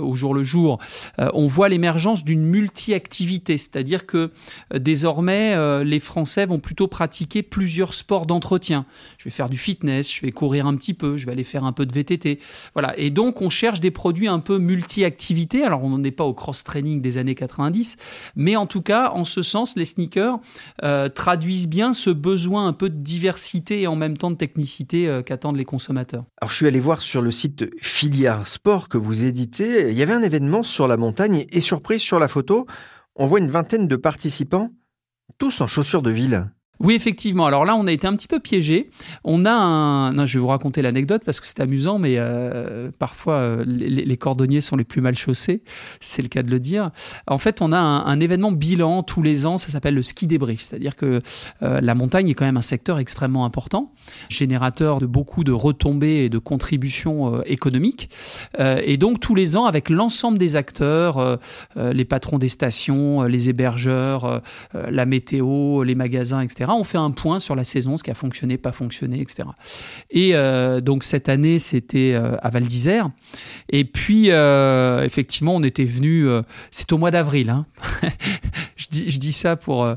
au 0.00 0.14
jour 0.14 0.32
le 0.32 0.42
jour, 0.42 0.78
euh, 1.18 1.28
on 1.34 1.46
voit 1.46 1.68
l'émergence 1.68 2.24
d'une 2.24 2.44
multi-activité, 2.44 3.58
c'est-à-dire 3.58 4.06
que 4.06 4.30
euh, 4.72 4.78
désormais 4.78 5.54
euh, 5.54 5.82
les 5.82 5.98
Français 5.98 6.46
vont 6.46 6.60
plutôt 6.60 6.86
pratiquer 6.86 7.42
plusieurs 7.42 7.94
sports 7.94 8.26
d'entretien. 8.26 8.86
Je 9.18 9.24
vais 9.24 9.30
faire 9.30 9.48
du 9.48 9.58
fitness, 9.58 10.12
je 10.12 10.22
vais 10.22 10.32
courir 10.32 10.66
un 10.66 10.76
petit 10.76 10.94
peu, 10.94 11.16
je 11.16 11.26
vais 11.26 11.32
aller 11.32 11.44
faire 11.44 11.64
un 11.64 11.72
peu 11.72 11.84
de 11.84 11.92
VTT. 11.92 12.38
Voilà, 12.74 12.96
et 12.98 13.10
donc 13.10 13.42
on 13.42 13.50
cherche 13.50 13.80
des 13.80 13.90
produits 13.90 14.28
un 14.28 14.38
peu 14.38 14.58
multi-activité. 14.58 15.64
Alors 15.64 15.82
on 15.82 15.90
n'en 15.90 16.04
est 16.04 16.10
pas 16.12 16.24
au 16.24 16.34
cross-training 16.34 17.00
des 17.00 17.18
années 17.18 17.34
90, 17.34 17.96
mais 18.36 18.56
en 18.56 18.66
tout 18.66 18.82
cas, 18.82 18.95
en 19.04 19.24
ce 19.24 19.42
sens, 19.42 19.76
les 19.76 19.84
sneakers 19.84 20.38
traduisent 21.14 21.68
bien 21.68 21.92
ce 21.92 22.10
besoin 22.10 22.66
un 22.66 22.72
peu 22.72 22.90
de 22.90 22.96
diversité 22.96 23.82
et 23.82 23.86
en 23.86 23.96
même 23.96 24.16
temps 24.16 24.30
de 24.30 24.36
technicité 24.36 25.22
qu'attendent 25.24 25.56
les 25.56 25.64
consommateurs. 25.64 26.24
Alors 26.40 26.50
je 26.50 26.56
suis 26.56 26.66
allé 26.66 26.80
voir 26.80 27.02
sur 27.02 27.22
le 27.22 27.30
site 27.30 27.70
Filière 27.80 28.46
Sport 28.46 28.88
que 28.88 28.98
vous 28.98 29.24
éditez, 29.24 29.90
il 29.90 29.98
y 29.98 30.02
avait 30.02 30.12
un 30.12 30.22
événement 30.22 30.62
sur 30.62 30.88
la 30.88 30.96
montagne 30.96 31.46
et 31.50 31.60
surprise 31.60 32.02
sur 32.02 32.18
la 32.18 32.28
photo, 32.28 32.66
on 33.14 33.26
voit 33.26 33.38
une 33.38 33.50
vingtaine 33.50 33.88
de 33.88 33.96
participants, 33.96 34.70
tous 35.38 35.60
en 35.60 35.66
chaussures 35.66 36.02
de 36.02 36.10
ville. 36.10 36.50
Oui, 36.78 36.94
effectivement. 36.94 37.46
Alors 37.46 37.64
là, 37.64 37.74
on 37.74 37.86
a 37.86 37.92
été 37.92 38.06
un 38.06 38.14
petit 38.14 38.28
peu 38.28 38.38
piégé. 38.38 38.90
On 39.24 39.46
a 39.46 39.52
un. 39.52 40.12
Non, 40.12 40.26
je 40.26 40.34
vais 40.34 40.40
vous 40.40 40.48
raconter 40.48 40.82
l'anecdote 40.82 41.22
parce 41.24 41.40
que 41.40 41.46
c'est 41.46 41.60
amusant, 41.60 41.98
mais 41.98 42.16
euh, 42.18 42.90
parfois 42.98 43.34
euh, 43.34 43.64
les, 43.66 44.16
cordonniers 44.16 44.60
sont 44.60 44.76
les 44.76 44.84
plus 44.84 45.00
mal 45.00 45.16
chaussés. 45.16 45.62
C'est 46.00 46.22
le 46.22 46.28
cas 46.28 46.42
de 46.42 46.50
le 46.50 46.60
dire. 46.60 46.90
En 47.26 47.38
fait, 47.38 47.62
on 47.62 47.72
a 47.72 47.78
un, 47.78 48.20
événement 48.20 48.52
bilan 48.52 49.02
tous 49.02 49.22
les 49.22 49.46
ans. 49.46 49.56
Ça 49.56 49.70
s'appelle 49.70 49.94
le 49.94 50.02
ski 50.02 50.26
débrief. 50.26 50.62
C'est-à-dire 50.62 50.96
que 50.96 51.22
euh, 51.62 51.80
la 51.80 51.94
montagne 51.94 52.28
est 52.28 52.34
quand 52.34 52.44
même 52.44 52.56
un 52.56 52.62
secteur 52.62 52.98
extrêmement 52.98 53.44
important, 53.44 53.92
générateur 54.28 55.00
de 55.00 55.06
beaucoup 55.06 55.44
de 55.44 55.52
retombées 55.52 56.24
et 56.24 56.28
de 56.28 56.38
contributions 56.38 57.42
économiques. 57.44 58.10
et 58.58 58.96
donc 58.96 59.20
tous 59.20 59.34
les 59.34 59.56
ans, 59.56 59.66
avec 59.66 59.90
l'ensemble 59.90 60.38
des 60.38 60.56
acteurs, 60.56 61.38
les 61.76 62.04
patrons 62.04 62.38
des 62.38 62.48
stations, 62.48 63.22
les 63.24 63.48
hébergeurs, 63.50 64.42
la 64.74 65.06
météo, 65.06 65.82
les 65.82 65.94
magasins, 65.94 66.40
etc 66.40 66.65
on 66.74 66.84
fait 66.84 66.98
un 66.98 67.10
point 67.10 67.40
sur 67.40 67.54
la 67.54 67.64
saison, 67.64 67.96
ce 67.96 68.02
qui 68.02 68.10
a 68.10 68.14
fonctionné, 68.14 68.58
pas 68.58 68.72
fonctionné, 68.72 69.20
etc. 69.20 69.48
Et 70.10 70.34
euh, 70.34 70.80
donc 70.80 71.04
cette 71.04 71.28
année, 71.28 71.58
c'était 71.58 72.12
euh, 72.14 72.36
à 72.42 72.50
Val 72.50 72.64
d'Isère. 72.64 73.10
Et 73.68 73.84
puis, 73.84 74.30
euh, 74.30 75.04
effectivement, 75.04 75.54
on 75.54 75.62
était 75.62 75.84
venu. 75.84 76.28
c'est 76.70 76.92
au 76.92 76.98
mois 76.98 77.10
d'avril. 77.10 77.50
Hein. 77.50 77.66
je, 78.76 79.18
dis, 79.18 79.32
ça 79.32 79.56
pour, 79.56 79.88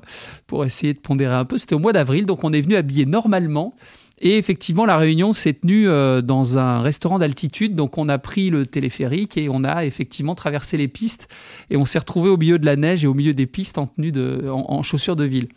pour 0.48 0.65
essayer 0.65 0.94
de 0.94 1.00
pondérer 1.00 1.36
un 1.36 1.46
peu. 1.46 1.58
C'était 1.58 1.76
au 1.76 1.80
mois 1.80 1.94
d'avril, 1.94 2.26
donc 2.26 2.44
on 2.44 2.54
est 2.54 2.62
venu 2.62 2.76
habillé 2.76 3.06
normalement. 3.06 3.76
Et 4.22 4.38
effectivement, 4.38 4.86
la 4.86 4.98
réunion 4.98 5.34
s'est 5.34 5.54
tenue 5.54 5.86
dans 5.86 6.58
un 6.58 6.82
restaurant 6.82 7.20
d'altitude. 7.20 7.76
Donc, 7.76 7.98
on 7.98 8.10
a 8.10 8.18
pris 8.18 8.50
le 8.50 8.66
téléphérique 8.66 9.38
et 9.38 9.50
on 9.50 9.64
a 9.64 9.86
effectivement 9.86 10.36
traversé 10.36 10.78
les 10.78 10.88
pistes. 10.88 11.28
Et 11.70 11.78
on 11.78 11.86
s'est 11.86 12.00
retrouvé 12.00 12.30
au 12.30 12.38
milieu 12.38 12.60
de 12.60 12.66
la 12.66 12.76
neige 12.76 13.04
et 13.04 13.08
au 13.08 13.14
milieu 13.14 13.34
des 13.34 13.46
pistes 13.46 13.78
en 13.78 13.88
tenue 13.88 14.12
de, 14.12 14.50
en 14.50 14.84
chaussures 14.84 15.16
de 15.16 15.26
ville. 15.26 15.48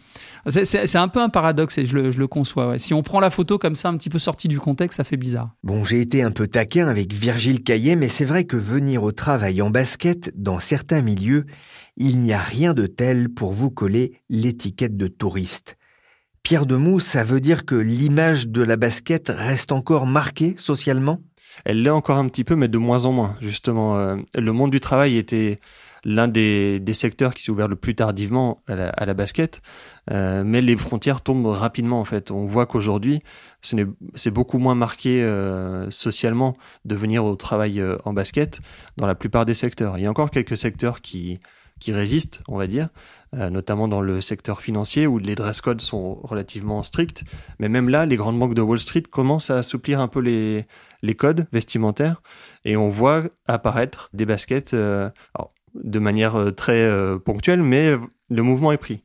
C'est 0.48 0.96
un 0.96 1.08
peu 1.08 1.20
un 1.20 1.28
paradoxe 1.28 1.78
et 1.78 1.86
je 1.86 1.96
le, 1.96 2.26
conçois. 2.26 2.78
Si 2.78 2.94
on 2.94 3.02
prend 3.02 3.20
la 3.20 3.30
photo 3.30 3.58
comme 3.58 3.76
ça, 3.76 3.90
un 3.90 3.96
petit 3.96 4.10
peu 4.10 4.18
sortie 4.18 4.48
du 4.48 4.58
contexte, 4.58 4.96
ça 4.96 5.04
fait 5.04 5.16
bizarre. 5.16 5.54
Bon, 5.62 5.84
j'ai 5.84 6.00
été 6.00 6.22
un 6.22 6.32
peu 6.32 6.48
taquin 6.48 6.88
avec 6.88 7.12
Virgile 7.12 7.62
Caillet, 7.62 7.94
mais 7.94 8.08
c'est 8.08 8.24
vrai 8.24 8.44
que 8.44 8.56
venir 8.56 9.04
au 9.04 9.12
travail 9.12 9.62
en 9.62 9.70
basket, 9.70 10.32
dans 10.34 10.58
certains 10.58 11.00
milieux, 11.00 11.46
il 11.96 12.18
n'y 12.20 12.32
a 12.32 12.40
rien 12.40 12.74
de 12.74 12.86
tel 12.86 13.28
pour 13.28 13.52
vous 13.52 13.70
coller 13.70 14.14
l'étiquette 14.28 14.96
de 14.96 15.06
touriste. 15.06 15.76
Pierre 16.42 16.66
Demou, 16.66 16.98
ça 16.98 17.22
veut 17.22 17.40
dire 17.40 17.64
que 17.64 17.76
l'image 17.76 18.48
de 18.48 18.62
la 18.62 18.76
basket 18.76 19.28
reste 19.28 19.70
encore 19.70 20.06
marquée 20.06 20.54
socialement? 20.56 21.20
Elle 21.64 21.82
l'est 21.82 21.90
encore 21.90 22.16
un 22.16 22.28
petit 22.28 22.42
peu, 22.42 22.56
mais 22.56 22.66
de 22.66 22.78
moins 22.78 23.04
en 23.04 23.12
moins, 23.12 23.36
justement. 23.40 23.96
Euh, 23.96 24.16
le 24.34 24.52
monde 24.52 24.72
du 24.72 24.80
travail 24.80 25.16
était 25.16 25.58
l'un 26.04 26.26
des, 26.26 26.82
secteurs 26.94 27.32
qui 27.32 27.44
s'est 27.44 27.52
ouvert 27.52 27.68
le 27.68 27.76
plus 27.76 27.94
tardivement 27.94 28.60
à 28.66 29.06
la 29.06 29.14
basket. 29.14 29.62
Euh, 30.10 30.42
mais 30.44 30.62
les 30.62 30.76
frontières 30.76 31.20
tombent 31.20 31.46
rapidement 31.46 32.00
en 32.00 32.04
fait. 32.04 32.32
On 32.32 32.44
voit 32.44 32.66
qu'aujourd'hui, 32.66 33.22
c'est 33.60 34.30
beaucoup 34.32 34.58
moins 34.58 34.74
marqué 34.74 35.22
euh, 35.22 35.88
socialement 35.92 36.56
de 36.84 36.96
venir 36.96 37.24
au 37.24 37.36
travail 37.36 37.80
en 38.04 38.12
basket 38.12 38.60
dans 38.96 39.06
la 39.06 39.14
plupart 39.14 39.46
des 39.46 39.54
secteurs. 39.54 39.96
Il 39.96 40.02
y 40.02 40.06
a 40.06 40.10
encore 40.10 40.32
quelques 40.32 40.56
secteurs 40.56 41.02
qui, 41.02 41.38
qui 41.82 41.92
résistent, 41.92 42.42
on 42.48 42.56
va 42.56 42.66
dire, 42.66 42.88
notamment 43.32 43.88
dans 43.88 44.00
le 44.00 44.20
secteur 44.20 44.60
financier 44.60 45.06
où 45.06 45.18
les 45.18 45.34
dress 45.34 45.60
codes 45.60 45.80
sont 45.80 46.14
relativement 46.22 46.82
stricts. 46.82 47.24
Mais 47.58 47.68
même 47.68 47.88
là, 47.88 48.06
les 48.06 48.16
grandes 48.16 48.38
banques 48.38 48.54
de 48.54 48.62
Wall 48.62 48.78
Street 48.78 49.02
commencent 49.02 49.50
à 49.50 49.56
assouplir 49.56 50.00
un 50.00 50.08
peu 50.08 50.20
les, 50.20 50.66
les 51.02 51.14
codes 51.14 51.46
vestimentaires 51.52 52.22
et 52.64 52.76
on 52.76 52.90
voit 52.90 53.24
apparaître 53.46 54.10
des 54.12 54.26
baskets 54.26 54.74
de 54.74 55.98
manière 55.98 56.54
très 56.56 56.90
ponctuelle, 57.24 57.62
mais 57.62 57.96
le 58.30 58.42
mouvement 58.42 58.72
est 58.72 58.78
pris. 58.78 59.02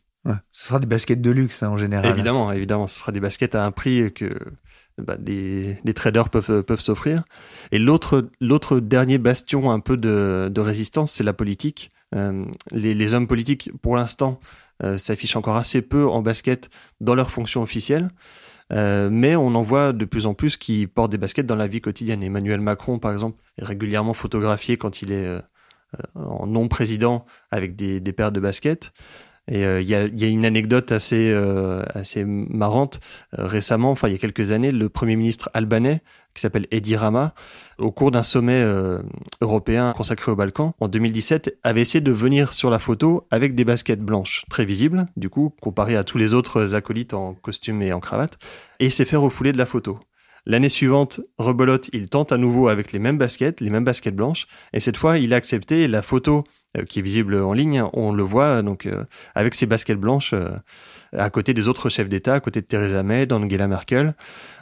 Ce 0.52 0.66
sera 0.68 0.80
des 0.80 0.86
baskets 0.86 1.22
de 1.22 1.32
luxe 1.32 1.64
hein, 1.64 1.70
en 1.70 1.78
général. 1.78 2.12
Évidemment, 2.12 2.52
évidemment, 2.52 2.88
ce 2.88 3.00
sera 3.00 3.12
des 3.12 3.20
baskets 3.20 3.56
à 3.56 3.66
un 3.66 3.72
prix 3.72 4.12
que 4.14 4.30
bah, 4.98 5.16
des, 5.18 5.78
traders 5.96 6.30
peuvent, 6.30 6.64
peuvent 6.64 6.80
s'offrir. 6.80 7.24
Et 7.72 7.80
l'autre, 7.80 8.30
l'autre 8.42 8.80
dernier 8.80 9.18
bastion 9.18 9.72
un 9.72 9.80
peu 9.80 9.96
de, 9.96 10.60
résistance, 10.60 11.14
c'est 11.14 11.24
la 11.24 11.34
politique. 11.34 11.92
Euh, 12.16 12.46
les, 12.72 13.14
hommes 13.14 13.28
politiques, 13.28 13.72
pour 13.82 13.96
l'instant, 13.96 14.40
euh, 14.84 14.98
s'affichent 14.98 15.36
encore 15.36 15.58
assez 15.58 15.82
peu 15.82 16.08
en 16.08 16.22
basket 16.22 16.70
dans 17.02 17.16
leur 17.16 17.32
fonction 17.32 17.62
officielle. 17.62 18.10
Euh, 18.74 19.10
mais 19.10 19.36
on 19.36 19.56
en 19.56 19.64
voit 19.64 19.94
de 19.94 20.06
plus 20.06 20.26
en 20.26 20.34
plus 20.34 20.58
qui 20.58 20.88
portent 20.88 21.12
des 21.12 21.18
baskets 21.18 21.46
dans 21.46 21.56
la 21.56 21.68
vie 21.68 21.82
quotidienne. 21.82 22.24
Emmanuel 22.24 22.60
Macron, 22.60 23.00
par 23.00 23.14
exemple, 23.14 23.42
est 23.58 23.64
régulièrement 23.64 24.14
photographié 24.14 24.78
quand 24.78 25.02
il 25.02 25.12
est 25.12 25.42
en 26.16 26.48
non-président 26.48 27.26
avec 27.50 27.78
des, 27.78 28.02
des 28.02 28.12
paires 28.12 28.34
de 28.34 28.42
baskets. 28.42 28.92
Et 29.50 29.66
euh, 29.66 29.82
il 29.82 29.88
y, 29.88 29.96
a, 29.96 30.28
une 30.28 30.46
anecdote 30.46 30.92
assez, 30.92 31.32
euh, 31.32 31.82
assez 31.94 32.26
marrante. 32.26 33.00
Euh, 33.38 33.48
récemment, 33.48 33.92
enfin 33.92 34.10
il 34.10 34.12
y 34.12 34.16
a 34.16 34.18
quelques 34.18 34.52
années, 34.52 34.72
le 34.72 34.90
Premier 34.90 35.16
ministre 35.16 35.50
albanais, 35.54 36.02
qui 36.34 36.42
s'appelle 36.42 36.68
Edi 36.70 36.96
Rama, 36.96 37.34
au 37.80 37.92
cours 37.92 38.12
d'un 38.12 38.22
sommet 38.22 38.64
européen 39.42 39.92
consacré 39.98 40.32
aux 40.32 40.36
Balkans, 40.36 40.74
en 40.80 40.88
2017, 40.88 41.58
avait 41.64 41.82
essayé 41.82 42.00
de 42.00 42.12
venir 42.12 42.54
sur 42.54 42.70
la 42.70 42.78
photo 42.78 43.26
avec 43.32 43.56
des 43.56 43.66
baskets 43.66 44.02
blanches, 44.02 44.46
très 44.48 44.64
visibles, 44.64 45.08
du 45.18 45.32
coup, 45.32 45.56
comparé 45.62 45.96
à 45.96 46.04
tous 46.04 46.20
les 46.20 46.36
autres 46.36 46.76
acolytes 46.76 47.16
en 47.16 47.34
costume 47.34 47.82
et 47.82 47.92
en 47.92 48.00
cravate, 48.00 48.38
et 48.80 48.92
s'est 48.92 49.06
fait 49.06 49.16
refouler 49.16 49.52
de 49.52 49.58
la 49.58 49.66
photo. 49.66 50.00
L'année 50.46 50.70
suivante, 50.70 51.20
rebelote, 51.40 51.90
il 51.92 52.08
tente 52.08 52.32
à 52.32 52.38
nouveau 52.38 52.68
avec 52.68 52.92
les 52.92 53.00
mêmes 53.00 53.18
baskets, 53.18 53.60
les 53.60 53.72
mêmes 53.72 53.84
baskets 53.84 54.16
blanches, 54.16 54.48
et 54.74 54.80
cette 54.80 54.96
fois, 54.96 55.18
il 55.18 55.34
a 55.34 55.38
accepté 55.38 55.88
la 55.88 56.04
photo 56.04 56.44
qui 56.88 57.00
est 57.00 57.02
visible 57.02 57.36
en 57.36 57.54
ligne, 57.54 57.84
on 57.94 58.12
le 58.12 58.24
voit 58.24 58.62
donc 58.62 58.86
euh, 58.86 59.04
avec 59.36 59.56
ses 59.56 59.66
baskets 59.66 60.00
blanches 60.00 60.34
euh, 60.34 60.50
à 61.14 61.30
côté 61.30 61.54
des 61.54 61.68
autres 61.68 61.90
chefs 61.90 62.10
d'État, 62.10 62.36
à 62.36 62.40
côté 62.40 62.62
de 62.62 62.66
Theresa 62.66 63.04
May, 63.04 63.26
d'Angela 63.26 63.68
Merkel. 63.68 64.16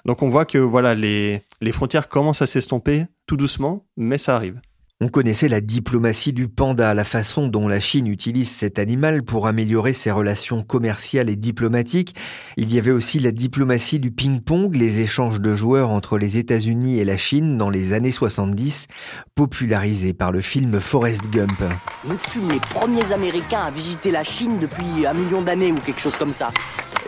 Donc 0.06 0.22
on 0.22 0.30
voit 0.30 0.46
que 0.46 0.58
voilà 0.58 0.96
les, 0.96 1.42
les 1.62 1.72
frontières 1.72 2.08
commencent 2.08 2.42
à 2.42 2.48
s'estomper 2.48 3.06
tout 3.28 3.38
doucement, 3.38 3.86
mais 3.98 4.18
ça 4.18 4.36
arrive. 4.36 4.60
On 5.02 5.10
connaissait 5.10 5.50
la 5.50 5.60
diplomatie 5.60 6.32
du 6.32 6.48
panda, 6.48 6.94
la 6.94 7.04
façon 7.04 7.50
dont 7.50 7.68
la 7.68 7.82
Chine 7.82 8.08
utilise 8.08 8.50
cet 8.50 8.80
animal 8.80 9.24
pour 9.24 9.46
améliorer 9.46 9.92
ses 9.92 10.10
relations 10.10 10.64
commerciales 10.64 11.30
et 11.30 11.36
diplomatiques. 11.36 12.16
Il 12.56 12.74
y 12.74 12.80
avait 12.80 12.92
aussi 12.92 13.20
la 13.20 13.32
diplomatie 13.32 14.00
du 14.00 14.10
ping-pong, 14.12 14.74
les 14.74 15.02
échanges 15.02 15.42
de 15.42 15.54
joueurs 15.54 15.90
entre 15.90 16.18
les 16.18 16.38
États-Unis 16.38 16.98
et 16.98 17.04
la 17.04 17.18
Chine 17.18 17.58
dans 17.58 17.70
les 17.70 17.92
années 17.92 18.14
70, 18.14 18.88
popularisés 19.36 20.14
par 20.14 20.32
le 20.32 20.40
film 20.40 20.80
Forrest 20.80 21.30
Gump. 21.30 21.62
Nous 22.08 22.18
fûmes 22.18 22.50
les 22.52 22.62
premiers 22.62 23.12
Américains 23.12 23.64
à 23.64 23.72
visiter 23.72 24.12
la 24.12 24.24
Chine 24.24 24.60
depuis 24.60 25.06
un 25.06 25.14
million 25.14 25.42
d'années 25.42 25.74
ou 25.74 25.80
quelque 25.82 26.00
chose 26.00 26.16
comme 26.16 26.32
ça. 26.32 26.48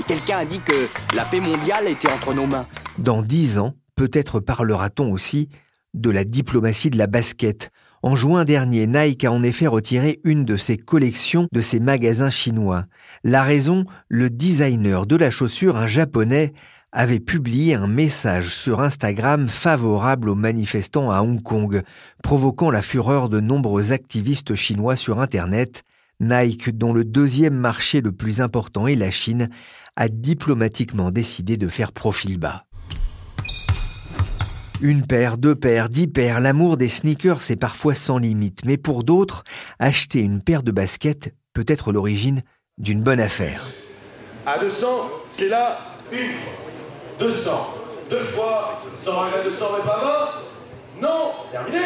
Quelqu'un 0.10 0.40
a 0.40 0.46
dit 0.46 0.60
que 0.60 0.90
la 1.16 1.24
paix 1.24 1.40
mondiale 1.40 1.88
était 1.88 2.12
entre 2.12 2.34
nos 2.34 2.48
mains. 2.48 2.68
Dans 2.98 3.22
dix 3.22 3.58
ans, 3.58 3.76
peut-être 3.96 4.42
parlera-t-on 4.42 5.10
aussi 5.14 5.48
de 5.94 6.10
la 6.10 6.24
diplomatie 6.24 6.90
de 6.90 6.98
la 6.98 7.08
basket. 7.08 7.72
En 8.04 8.16
juin 8.16 8.46
dernier, 8.46 8.88
Nike 8.88 9.26
a 9.26 9.32
en 9.32 9.42
effet 9.42 9.68
retiré 9.68 10.20
une 10.24 10.46
de 10.46 10.56
ses 10.56 10.78
collections 10.78 11.48
de 11.52 11.62
ses 11.62 11.80
magasins 11.80 12.30
chinois. 12.30 12.86
La 13.24 13.44
raison, 13.44 13.86
le 14.08 14.30
designer 14.30 15.08
de 15.08 15.16
la 15.16 15.32
chaussure, 15.32 15.76
un 15.76 15.88
japonais, 15.88 16.54
avait 16.92 17.20
publié 17.20 17.76
un 17.76 17.88
message 17.88 18.56
sur 18.56 18.80
Instagram 18.80 19.48
favorable 19.48 20.30
aux 20.30 20.36
manifestants 20.36 21.12
à 21.12 21.22
Hong 21.22 21.42
Kong, 21.42 21.84
provoquant 22.24 22.72
la 22.72 22.82
fureur 22.82 23.30
de 23.30 23.40
nombreux 23.40 23.92
activistes 23.92 24.56
chinois 24.56 24.96
sur 24.96 25.20
Internet. 25.20 25.84
Nike, 26.20 26.76
dont 26.76 26.94
le 26.94 27.04
deuxième 27.04 27.56
marché 27.56 28.02
le 28.02 28.12
plus 28.12 28.42
important 28.42 28.88
est 28.88 28.96
la 28.96 29.12
Chine, 29.12 29.50
a 29.96 30.08
diplomatiquement 30.08 31.12
décidé 31.12 31.58
de 31.58 31.68
faire 31.68 31.92
profil 31.92 32.40
bas. 32.40 32.66
Une 34.80 35.08
paire, 35.08 35.40
deux 35.40 35.56
paires, 35.56 35.90
dix 35.90 36.06
paires, 36.06 36.40
l'amour 36.40 36.78
des 36.78 36.88
sneakers 36.88 37.42
c'est 37.42 37.56
parfois 37.56 37.96
sans 37.96 38.20
limite, 38.20 38.64
mais 38.64 38.78
pour 38.78 39.04
d'autres, 39.04 39.44
acheter 39.80 40.20
une 40.20 40.40
paire 40.40 40.62
de 40.62 40.72
baskets 40.72 41.34
peut 41.54 41.66
être 41.68 41.92
l'origine 41.92 42.44
d'une 42.78 43.02
bonne 43.02 43.20
affaire. 43.20 43.64
À 44.46 44.60
200, 44.60 44.88
c'est 45.28 45.50
là, 45.50 45.80
une, 46.12 46.36
200, 47.18 47.52
deux 48.12 48.20
fois, 48.20 48.84
100 48.94 49.12
à 49.12 49.44
200 49.44 49.66
mais 49.80 49.84
pas 49.84 50.42
20 51.02 51.08
Non, 51.08 51.32
terminé. 51.52 51.80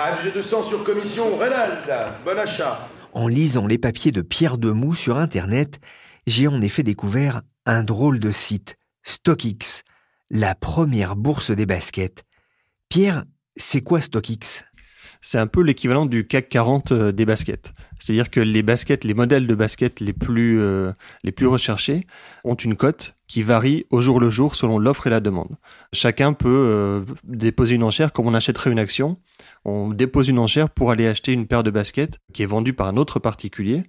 AG 0.00 0.32
200 0.34 0.64
sur 0.64 0.82
commission, 0.82 1.36
Reynald, 1.38 1.88
bon 2.24 2.36
achat. 2.36 2.88
En 3.12 3.28
lisant 3.28 3.68
les 3.68 3.78
papiers 3.78 4.10
de 4.10 4.22
Pierre 4.22 4.58
Demou 4.58 4.92
sur 4.96 5.18
Internet, 5.18 5.78
j'ai 6.26 6.48
en 6.48 6.60
effet 6.60 6.82
découvert 6.82 7.42
un 7.64 7.84
drôle 7.84 8.18
de 8.18 8.32
site, 8.32 8.76
StockX, 9.04 9.84
la 10.30 10.54
première 10.54 11.16
bourse 11.16 11.50
des 11.50 11.66
baskets. 11.66 12.24
Pierre, 12.88 13.24
c'est 13.56 13.80
quoi 13.80 14.00
StockX? 14.00 14.64
C'est 15.20 15.38
un 15.38 15.46
peu 15.46 15.62
l'équivalent 15.62 16.06
du 16.06 16.26
CAC 16.26 16.48
40 16.48 16.92
euh, 16.92 17.12
des 17.12 17.24
baskets. 17.24 17.72
C'est-à-dire 17.98 18.30
que 18.30 18.38
les 18.38 18.62
baskets, 18.62 19.02
les 19.02 19.14
modèles 19.14 19.46
de 19.46 19.54
baskets 19.54 20.00
les 20.00 20.12
plus, 20.12 20.60
euh, 20.60 20.92
les 21.24 21.32
plus 21.32 21.46
recherchés 21.46 22.06
ont 22.44 22.54
une 22.54 22.76
cote 22.76 23.14
qui 23.26 23.42
varie 23.42 23.86
au 23.90 24.00
jour 24.00 24.20
le 24.20 24.30
jour 24.30 24.54
selon 24.54 24.78
l'offre 24.78 25.06
et 25.06 25.10
la 25.10 25.20
demande. 25.20 25.56
Chacun 25.92 26.32
peut 26.32 26.48
euh, 26.48 27.00
déposer 27.24 27.74
une 27.74 27.82
enchère 27.82 28.12
comme 28.12 28.26
on 28.26 28.34
achèterait 28.34 28.70
une 28.70 28.78
action. 28.78 29.18
On 29.64 29.88
dépose 29.88 30.28
une 30.28 30.38
enchère 30.38 30.70
pour 30.70 30.90
aller 30.90 31.06
acheter 31.06 31.32
une 31.32 31.46
paire 31.46 31.62
de 31.62 31.70
baskets 31.70 32.20
qui 32.32 32.42
est 32.42 32.46
vendue 32.46 32.74
par 32.74 32.86
un 32.86 32.96
autre 32.96 33.18
particulier. 33.18 33.84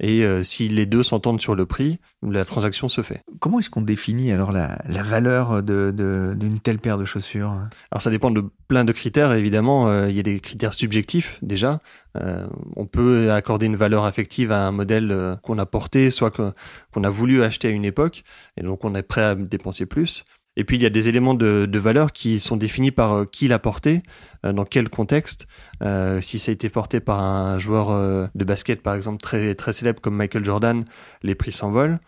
Et 0.00 0.24
euh, 0.24 0.42
si 0.42 0.68
les 0.68 0.84
deux 0.86 1.02
s'entendent 1.02 1.40
sur 1.40 1.54
le 1.54 1.64
prix, 1.64 1.98
la 2.22 2.44
transaction 2.44 2.88
se 2.88 3.02
fait. 3.02 3.22
Comment 3.40 3.60
est-ce 3.60 3.70
qu'on 3.70 3.80
définit 3.80 4.30
alors 4.30 4.52
la, 4.52 4.78
valeur 4.86 5.62
d'une 5.62 6.60
telle 6.62 6.78
paire 6.78 6.98
de 6.98 7.04
chaussures? 7.04 7.54
Alors 7.90 8.02
ça 8.02 8.10
dépend 8.10 8.30
de 8.30 8.44
plein 8.68 8.84
de 8.84 8.92
critères. 8.92 9.32
Évidemment, 9.32 9.88
euh, 9.88 10.10
il 10.10 10.16
y 10.16 10.20
a 10.20 10.22
des 10.22 10.40
critères 10.40 10.74
subjectifs 10.74 11.38
déjà. 11.42 11.80
Euh, 12.16 12.46
on 12.76 12.86
peut 12.86 13.32
accorder 13.32 13.66
une 13.66 13.76
valeur 13.76 14.04
affective 14.04 14.52
à 14.52 14.66
un 14.66 14.72
modèle 14.72 15.38
qu'on 15.42 15.58
a 15.58 15.66
porté, 15.66 16.10
soit 16.10 16.30
qu'on 16.30 17.04
a 17.04 17.10
voulu 17.10 17.42
acheter 17.42 17.68
à 17.68 17.70
une 17.70 17.84
époque, 17.84 18.24
et 18.56 18.62
donc 18.62 18.84
on 18.84 18.94
est 18.94 19.02
prêt 19.02 19.22
à 19.22 19.34
dépenser 19.34 19.86
plus. 19.86 20.24
Et 20.56 20.64
puis 20.64 20.76
il 20.76 20.82
y 20.82 20.86
a 20.86 20.90
des 20.90 21.08
éléments 21.08 21.34
de, 21.34 21.78
valeur 21.78 22.12
qui 22.12 22.40
sont 22.40 22.56
définis 22.56 22.90
par 22.90 23.12
euh, 23.12 23.24
qui 23.24 23.46
l'a 23.48 23.58
porté, 23.58 24.02
euh, 24.44 24.52
dans 24.52 24.64
quel 24.64 24.88
contexte. 24.88 25.46
Euh, 25.82 26.20
si 26.20 26.38
ça 26.38 26.50
a 26.50 26.54
été 26.54 26.70
porté 26.70 27.00
par 27.00 27.22
un 27.22 27.58
joueur 27.58 27.86
de 28.34 28.44
basket 28.44 28.82
par 28.82 28.94
exemple 28.94 29.20
très 29.20 29.54
très 29.54 29.72
célèbre 29.72 30.00
comme 30.00 30.16
Michael 30.16 30.44
Jordan, 30.44 30.84
les 31.22 31.34
prix 31.34 31.52
s'envolent. 31.52 31.98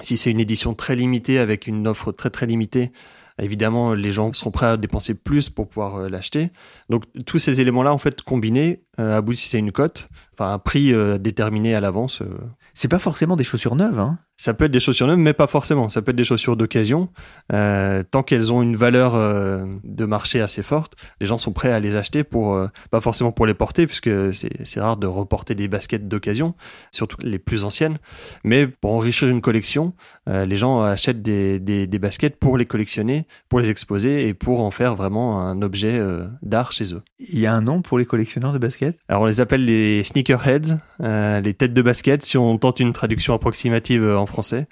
Si 0.00 0.16
c'est 0.16 0.30
une 0.30 0.40
édition 0.40 0.74
très 0.74 0.96
limitée 0.96 1.38
avec 1.38 1.68
une 1.68 1.86
offre 1.86 2.10
très 2.10 2.30
très 2.30 2.46
limitée, 2.46 2.90
évidemment 3.38 3.94
les 3.94 4.10
gens 4.10 4.32
seront 4.32 4.50
prêts 4.50 4.66
à 4.66 4.76
dépenser 4.76 5.14
plus 5.14 5.50
pour 5.50 5.68
pouvoir 5.68 6.08
l'acheter. 6.08 6.50
Donc 6.90 7.04
tous 7.26 7.38
ces 7.38 7.60
éléments-là 7.60 7.94
en 7.94 7.98
fait 7.98 8.22
combinés 8.22 8.82
aboutissent 8.98 9.54
à 9.54 9.58
une 9.58 9.70
cote, 9.70 10.08
enfin 10.32 10.52
un 10.52 10.58
prix 10.58 10.92
déterminé 11.20 11.76
à 11.76 11.80
l'avance. 11.80 12.22
C'est 12.74 12.88
pas 12.88 12.98
forcément 12.98 13.36
des 13.36 13.44
chaussures 13.44 13.76
neuves, 13.76 14.00
hein 14.00 14.18
ça 14.36 14.52
peut 14.52 14.64
être 14.64 14.72
des 14.72 14.80
chaussures 14.80 15.06
neuves, 15.06 15.18
mais 15.18 15.32
pas 15.32 15.46
forcément. 15.46 15.88
Ça 15.88 16.02
peut 16.02 16.10
être 16.10 16.16
des 16.16 16.24
chaussures 16.24 16.56
d'occasion. 16.56 17.08
Euh, 17.52 18.02
tant 18.02 18.22
qu'elles 18.24 18.52
ont 18.52 18.62
une 18.62 18.74
valeur 18.74 19.14
euh, 19.14 19.64
de 19.84 20.04
marché 20.04 20.40
assez 20.40 20.62
forte, 20.62 20.94
les 21.20 21.26
gens 21.26 21.38
sont 21.38 21.52
prêts 21.52 21.72
à 21.72 21.78
les 21.78 21.94
acheter 21.94 22.24
pour, 22.24 22.54
euh, 22.54 22.66
pas 22.90 23.00
forcément 23.00 23.30
pour 23.30 23.46
les 23.46 23.54
porter, 23.54 23.86
puisque 23.86 24.10
c'est 24.34 24.80
rare 24.80 24.96
de 24.96 25.06
reporter 25.06 25.54
des 25.54 25.68
baskets 25.68 26.08
d'occasion, 26.08 26.54
surtout 26.90 27.16
les 27.22 27.38
plus 27.38 27.64
anciennes. 27.64 27.98
Mais 28.42 28.66
pour 28.66 28.92
enrichir 28.92 29.28
une 29.28 29.40
collection, 29.40 29.94
les 30.26 30.56
gens 30.56 30.82
achètent 30.82 31.22
des, 31.22 31.60
des, 31.60 31.86
des, 31.86 31.98
baskets 31.98 32.36
pour 32.36 32.58
les 32.58 32.66
collectionner, 32.66 33.26
pour 33.48 33.60
les 33.60 33.70
exposer 33.70 34.28
et 34.28 34.34
pour 34.34 34.60
en 34.60 34.70
faire 34.70 34.96
vraiment 34.96 35.40
un 35.40 35.62
objet 35.62 36.00
d'art 36.42 36.72
chez 36.72 36.94
eux. 36.94 37.02
Il 37.18 37.38
y 37.38 37.46
a 37.46 37.54
un 37.54 37.60
nom 37.60 37.82
pour 37.82 37.98
les 37.98 38.06
collectionneurs 38.06 38.52
de 38.52 38.58
baskets? 38.58 38.96
Alors 39.08 39.22
on 39.22 39.26
les 39.26 39.40
appelle 39.40 39.64
les 39.64 40.02
sneakerheads, 40.02 40.78
les 41.00 41.54
têtes 41.54 41.74
de 41.74 41.82
basket, 41.82 42.22
si 42.22 42.36
on 42.36 42.58
tente 42.58 42.80
une 42.80 42.92
traduction 42.92 43.34
approximative 43.34 44.08
en 44.08 44.23
français. 44.26 44.66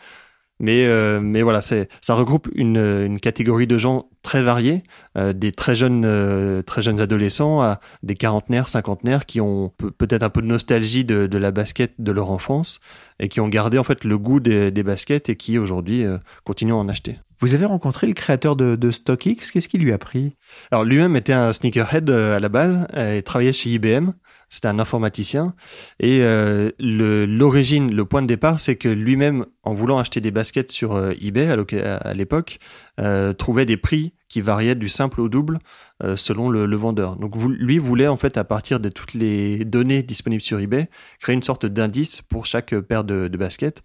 Mais, 0.62 0.86
euh, 0.86 1.20
mais 1.20 1.42
voilà, 1.42 1.60
ça 1.60 2.14
regroupe 2.14 2.48
une, 2.54 2.76
une, 2.76 3.18
catégorie 3.18 3.66
de 3.66 3.78
gens 3.78 4.08
très 4.22 4.42
variés, 4.42 4.84
euh, 5.18 5.32
des 5.32 5.50
très 5.50 5.74
jeunes, 5.74 6.04
euh, 6.06 6.62
très 6.62 6.82
jeunes 6.82 7.00
adolescents 7.00 7.60
à 7.60 7.80
des 8.04 8.14
quarantenaires, 8.14 8.68
cinquantenaires 8.68 9.26
qui 9.26 9.40
ont 9.40 9.72
peut-être 9.98 10.22
un 10.22 10.30
peu 10.30 10.40
de 10.40 10.46
nostalgie 10.46 11.04
de, 11.04 11.26
de, 11.26 11.38
la 11.38 11.50
basket 11.50 11.94
de 11.98 12.12
leur 12.12 12.30
enfance 12.30 12.78
et 13.18 13.28
qui 13.28 13.40
ont 13.40 13.48
gardé 13.48 13.76
en 13.76 13.82
fait 13.82 14.04
le 14.04 14.16
goût 14.18 14.38
des, 14.38 14.70
des 14.70 14.82
baskets 14.84 15.28
et 15.28 15.36
qui 15.36 15.58
aujourd'hui 15.58 16.04
continuent 16.44 16.74
à 16.74 16.76
en 16.76 16.88
acheter. 16.88 17.18
Vous 17.42 17.54
avez 17.54 17.66
rencontré 17.66 18.06
le 18.06 18.12
créateur 18.14 18.54
de, 18.54 18.90
StockX, 18.90 19.50
qu'est-ce 19.52 19.68
qui 19.68 19.76
lui 19.76 19.92
a 19.92 19.98
pris? 19.98 20.36
Alors 20.70 20.84
lui-même 20.84 21.16
était 21.16 21.32
un 21.32 21.52
sneakerhead 21.52 22.08
à 22.08 22.38
la 22.38 22.48
base, 22.48 22.86
et 22.96 23.20
travaillait 23.22 23.52
chez 23.52 23.70
IBM 23.70 24.12
c'était 24.52 24.68
un 24.68 24.78
informaticien. 24.78 25.54
Et 25.98 26.18
euh, 26.20 26.70
l'origine, 26.78 27.94
le, 27.94 28.04
point 28.04 28.20
de 28.20 28.26
départ, 28.26 28.60
c'est 28.60 28.76
que 28.76 28.88
lui-même, 28.88 29.46
en 29.62 29.72
voulant 29.72 29.98
acheter 29.98 30.20
des 30.20 30.30
baskets 30.30 30.70
sur 30.70 30.94
euh, 30.94 31.12
eBay 31.22 31.48
à 31.82 32.12
l'époque, 32.12 32.58
euh, 33.02 33.32
trouvait 33.32 33.66
des 33.66 33.76
prix 33.76 34.14
qui 34.28 34.40
variaient 34.40 34.74
du 34.74 34.88
simple 34.88 35.20
au 35.20 35.28
double 35.28 35.58
euh, 36.02 36.16
selon 36.16 36.48
le, 36.48 36.76
vendeur. 36.76 37.16
Donc 37.16 37.34
lui 37.36 37.78
voulait 37.78 38.08
en 38.08 38.16
fait, 38.16 38.38
à 38.38 38.44
partir 38.44 38.80
de 38.80 38.88
toutes 38.88 39.12
les 39.12 39.64
données 39.64 40.02
disponibles 40.02 40.42
sur 40.42 40.58
eBay, 40.58 40.88
créer 41.20 41.34
une 41.34 41.42
sorte 41.42 41.66
d'indice 41.66 42.22
pour 42.22 42.46
chaque 42.46 42.74
paire 42.80 43.04
de, 43.04 43.28
baskets. 43.28 43.82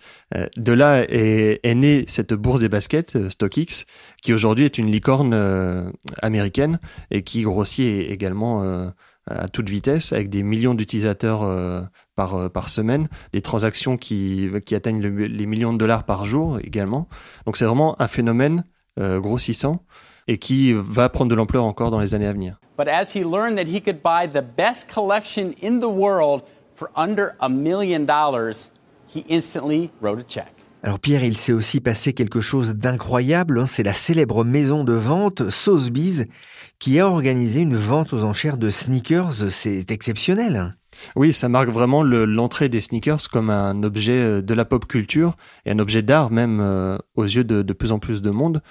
de 0.56 0.72
là 0.72 1.04
est, 1.10 1.76
née 1.76 2.06
cette 2.08 2.34
bourse 2.34 2.60
des 2.60 2.70
baskets, 2.70 3.30
StockX, 3.30 3.86
qui 4.22 4.34
aujourd'hui 4.34 4.66
est 4.66 4.78
une 4.78 4.90
licorne 4.90 5.92
américaine 6.22 6.80
et 7.12 7.24
qui 7.24 7.42
grossit 7.42 8.10
également 8.10 8.94
à 9.30 9.48
toute 9.48 9.70
vitesse, 9.70 10.14
avec 10.14 10.30
des 10.30 10.44
millions 10.44 10.74
d'utilisateurs 10.74 11.44
euh, 11.44 11.82
par, 12.16 12.36
euh, 12.36 12.50
semaine, 12.68 13.08
des 13.34 13.42
transactions 13.42 13.98
qui, 13.98 14.50
atteignent 14.72 15.02
les 15.02 15.46
millions 15.46 15.74
de 15.74 15.78
dollars 15.78 16.06
par 16.06 16.26
jour 16.26 16.60
également. 16.64 17.08
Donc 17.46 17.58
c'est 17.58 17.66
vraiment 17.66 18.00
un 18.02 18.08
phénomène 18.08 18.60
euh, 18.60 18.77
grossissant 18.98 19.84
et 20.28 20.38
qui 20.38 20.74
va 20.74 21.10
prendre 21.10 21.30
de 21.30 21.36
l'ampleur 21.36 21.64
encore 21.64 21.92
dans 21.92 22.00
les 22.00 22.16
années 22.16 22.28
à 22.28 22.34
venir. 22.34 22.60
But 22.78 22.88
as 22.88 23.16
he 23.16 23.24
learned 23.24 23.58
that 23.58 23.68
he 23.68 23.82
could 23.82 24.02
buy 24.04 24.28
the 24.28 24.44
best 24.44 24.88
collection 24.94 25.54
in 25.64 25.80
the 25.80 25.90
world 25.90 26.44
for 26.76 26.90
under 26.96 27.36
a 27.40 27.50
million 27.50 28.06
dollars, 28.06 28.70
he 29.14 29.26
instantly 29.30 29.90
wrote 30.02 30.20
a 30.20 30.24
check. 30.24 30.54
Alors 30.84 31.00
Pierre, 31.00 31.24
il 31.24 31.38
s'est 31.38 31.54
aussi 31.54 31.80
passé 31.80 32.14
quelque 32.14 32.40
chose 32.40 32.76
d'incroyable, 32.76 33.60
hein. 33.60 33.66
c'est 33.66 33.84
la 33.84 33.96
célèbre 33.96 34.44
maison 34.44 34.84
de 34.84 34.94
vente 34.94 35.50
Sotheby's 35.50 36.26
qui 36.80 37.00
a 37.00 37.10
organisé 37.10 37.62
une 37.62 37.76
vente 37.76 38.14
aux 38.14 38.24
enchères 38.24 38.58
de 38.58 38.70
sneakers, 38.70 39.34
c'est 39.50 39.90
exceptionnel. 39.90 40.78
Oui, 41.16 41.34
ça 41.34 41.50
marque 41.50 41.70
vraiment 41.70 42.04
l'entrée 42.04 42.70
des 42.70 42.82
sneakers 42.82 43.30
comme 43.32 43.50
un 43.50 43.84
objet 43.84 44.20
euh, 44.20 44.42
de 44.42 44.54
la 44.54 44.66
pop 44.66 44.86
culture 44.86 45.36
et 45.66 45.72
un 45.72 45.80
objet 45.80 46.02
d'art 46.02 46.32
même 46.32 46.60
euh, 46.60 46.98
aux 47.16 47.24
yeux 47.24 47.44
de, 47.44 47.74
plus 47.74 47.92
en 47.92 48.00
plus 48.00 48.22
de 48.22 48.30
monde. 48.30 48.62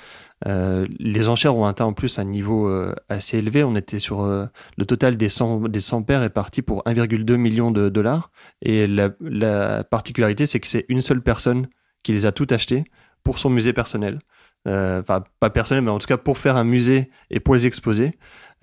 Euh, 0.47 0.87
les 0.99 1.29
enchères 1.29 1.57
ont 1.57 1.67
atteint 1.67 1.87
en 1.87 1.93
plus 1.93 2.19
un 2.19 2.25
niveau 2.25 2.71
assez 3.09 3.39
élevé. 3.39 3.65
On 3.65 3.75
était 3.77 3.99
sur 3.99 4.25
le 4.25 4.85
total 4.87 5.17
des 5.17 5.29
100, 5.29 5.69
des 5.69 5.81
100 5.81 6.03
paires 6.03 6.23
est 6.23 6.31
parti 6.31 6.63
pour 6.63 6.83
1,2 6.85 7.37
million 7.37 7.71
de 7.71 7.89
dollars. 7.89 8.31
Et 8.63 8.87
la, 8.87 9.11
la 9.21 9.85
particularité, 9.85 10.47
c'est 10.47 10.61
que 10.61 10.67
c'est 10.67 10.85
une 10.89 11.03
seule 11.03 11.23
personne 11.23 11.69
qui 12.03 12.13
les 12.13 12.27
a 12.27 12.33
toutes 12.33 12.53
achetées 12.53 12.85
pour 13.23 13.39
son 13.39 13.51
musée 13.51 13.73
personnel. 13.73 14.19
Euh, 14.67 15.01
enfin 15.01 15.23
pas 15.39 15.51
personnel, 15.51 15.85
mais 15.85 15.91
en 15.91 15.99
tout 15.99 16.09
cas 16.09 16.17
pour 16.17 16.39
faire 16.39 16.57
un 16.57 16.65
musée 16.65 17.11
et 17.31 17.41
pour 17.41 17.55
les 17.55 17.67
exposer. 17.67 18.13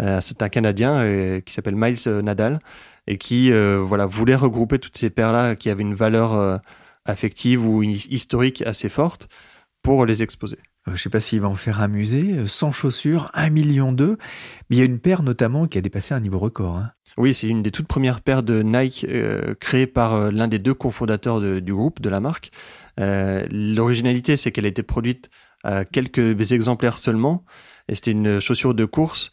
Euh, 0.01 0.19
c'est 0.21 0.41
un 0.41 0.49
Canadien 0.49 0.95
euh, 0.97 1.39
qui 1.39 1.53
s'appelle 1.53 1.75
Miles 1.75 1.97
Nadal 2.23 2.59
et 3.07 3.17
qui 3.17 3.51
voilà 3.51 4.05
voulait 4.05 4.35
regrouper 4.35 4.79
toutes 4.79 4.97
ces 4.97 5.09
paires-là 5.09 5.55
qui 5.55 5.69
avaient 5.69 5.81
une 5.81 5.93
valeur 5.93 6.61
affective 7.05 7.65
ou 7.65 7.83
historique 7.83 8.61
assez 8.61 8.87
forte 8.87 9.27
pour 9.81 10.05
les 10.05 10.23
exposer. 10.23 10.57
Je 10.87 10.91
ne 10.91 10.97
sais 10.97 11.09
pas 11.09 11.19
s'il 11.19 11.41
va 11.41 11.49
en 11.49 11.55
faire 11.55 11.81
un 11.81 11.89
musée, 11.89 12.47
sans 12.47 12.71
chaussures, 12.71 13.29
1 13.33 13.49
million 13.49 13.91
d'eux. 13.91 14.17
Mais 14.69 14.77
il 14.77 14.79
y 14.79 14.81
a 14.81 14.85
une 14.85 14.99
paire 14.99 15.23
notamment 15.23 15.67
qui 15.67 15.77
a 15.77 15.81
dépassé 15.81 16.13
un 16.13 16.21
niveau 16.21 16.39
record. 16.39 16.77
Hein. 16.77 16.91
Oui, 17.17 17.33
c'est 17.33 17.47
une 17.47 17.61
des 17.61 17.71
toutes 17.71 17.87
premières 17.87 18.21
paires 18.21 18.43
de 18.43 18.61
Nike 18.61 19.05
créées 19.59 19.87
par 19.87 20.31
l'un 20.31 20.47
des 20.47 20.59
deux 20.59 20.73
cofondateurs 20.73 21.41
du 21.41 21.73
groupe, 21.73 21.99
de 21.99 22.09
la 22.09 22.21
marque. 22.21 22.51
L'originalité, 22.97 24.37
c'est 24.37 24.53
qu'elle 24.53 24.65
a 24.65 24.69
été 24.69 24.83
produite 24.83 25.29
à 25.63 25.85
quelques 25.85 26.51
exemplaires 26.51 26.97
seulement. 26.97 27.43
Et 27.89 27.95
c'était 27.95 28.11
une 28.11 28.39
chaussure 28.39 28.73
de 28.73 28.85
course. 28.85 29.31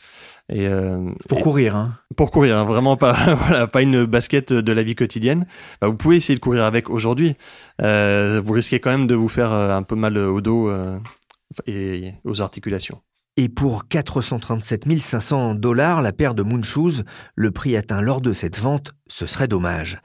Et, 0.48 0.66
euh, 0.66 1.10
pour 1.28 1.40
courir, 1.40 1.76
hein. 1.76 1.98
Pour 2.16 2.32
courir, 2.32 2.58
hein, 2.58 2.64
vraiment 2.64 2.96
pas, 2.96 3.12
voilà, 3.34 3.68
pas 3.68 3.82
une 3.82 4.04
basket 4.04 4.52
de 4.52 4.72
la 4.72 4.82
vie 4.82 4.96
quotidienne. 4.96 5.46
Bah, 5.80 5.88
vous 5.88 5.96
pouvez 5.96 6.16
essayer 6.16 6.34
de 6.34 6.40
courir 6.40 6.64
avec 6.64 6.90
aujourd'hui. 6.90 7.36
Euh, 7.80 8.40
vous 8.44 8.52
risquez 8.52 8.80
quand 8.80 8.90
même 8.90 9.06
de 9.06 9.14
vous 9.14 9.28
faire 9.28 9.52
euh, 9.52 9.76
un 9.76 9.84
peu 9.84 9.94
mal 9.94 10.18
au 10.18 10.40
dos 10.40 10.72
et 11.66 12.14
aux 12.24 12.42
articulations. 12.42 13.00
Et 13.36 13.48
pour 13.48 13.86
437 13.88 14.98
500 14.98 15.54
dollars, 15.54 16.02
la 16.02 16.12
paire 16.12 16.34
de 16.34 16.42
Moon 16.42 16.62
Shoes, 16.62 17.04
le 17.36 17.50
prix 17.52 17.76
atteint 17.76 18.00
lors 18.00 18.20
de 18.20 18.32
cette 18.32 18.58
vente, 18.58 18.94
ce 19.06 19.26
serait 19.26 19.48
dommage. 19.48 19.98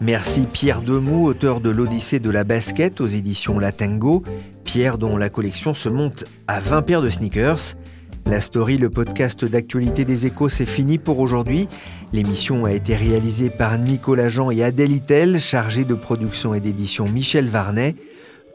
Merci 0.00 0.46
Pierre 0.52 0.82
Demou, 0.82 1.26
auteur 1.26 1.60
de 1.60 1.70
l'Odyssée 1.70 2.18
de 2.18 2.30
la 2.30 2.44
basket 2.44 3.00
aux 3.00 3.06
éditions 3.06 3.58
Latingo. 3.58 4.22
Pierre 4.64 4.98
dont 4.98 5.16
la 5.16 5.28
collection 5.28 5.74
se 5.74 5.88
monte 5.88 6.24
à 6.46 6.60
20 6.60 6.82
paires 6.82 7.02
de 7.02 7.10
sneakers. 7.10 7.76
La 8.26 8.40
story, 8.40 8.78
le 8.78 8.88
podcast 8.88 9.44
d'actualité 9.44 10.04
des 10.04 10.26
échos, 10.26 10.48
c'est 10.48 10.66
fini 10.66 10.98
pour 10.98 11.18
aujourd'hui. 11.18 11.68
L'émission 12.12 12.64
a 12.64 12.72
été 12.72 12.96
réalisée 12.96 13.50
par 13.50 13.78
Nicolas 13.78 14.30
Jean 14.30 14.50
et 14.50 14.64
Adèle 14.64 14.92
Itel, 14.92 15.38
chargée 15.38 15.84
de 15.84 15.94
production 15.94 16.54
et 16.54 16.60
d'édition 16.60 17.04
Michel 17.04 17.48
Varnet. 17.48 17.94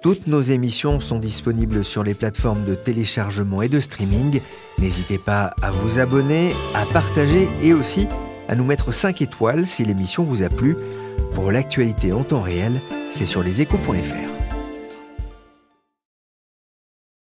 Toutes 0.01 0.27
nos 0.27 0.41
émissions 0.41 0.99
sont 0.99 1.19
disponibles 1.19 1.83
sur 1.83 2.03
les 2.03 2.13
plateformes 2.13 2.63
de 2.65 2.73
téléchargement 2.73 3.61
et 3.61 3.69
de 3.69 3.79
streaming. 3.79 4.41
N'hésitez 4.79 5.17
pas 5.17 5.53
à 5.61 5.71
vous 5.71 5.99
abonner, 5.99 6.51
à 6.73 6.85
partager 6.85 7.47
et 7.61 7.73
aussi 7.73 8.07
à 8.47 8.55
nous 8.55 8.63
mettre 8.63 8.93
5 8.93 9.21
étoiles 9.21 9.65
si 9.65 9.85
l'émission 9.85 10.23
vous 10.23 10.41
a 10.41 10.49
plu. 10.49 10.77
Pour 11.31 11.51
l'actualité 11.51 12.13
en 12.13 12.23
temps 12.23 12.41
réel, 12.41 12.81
c'est 13.09 13.25
sur 13.25 13.43
leséchos.fr. 13.43 14.28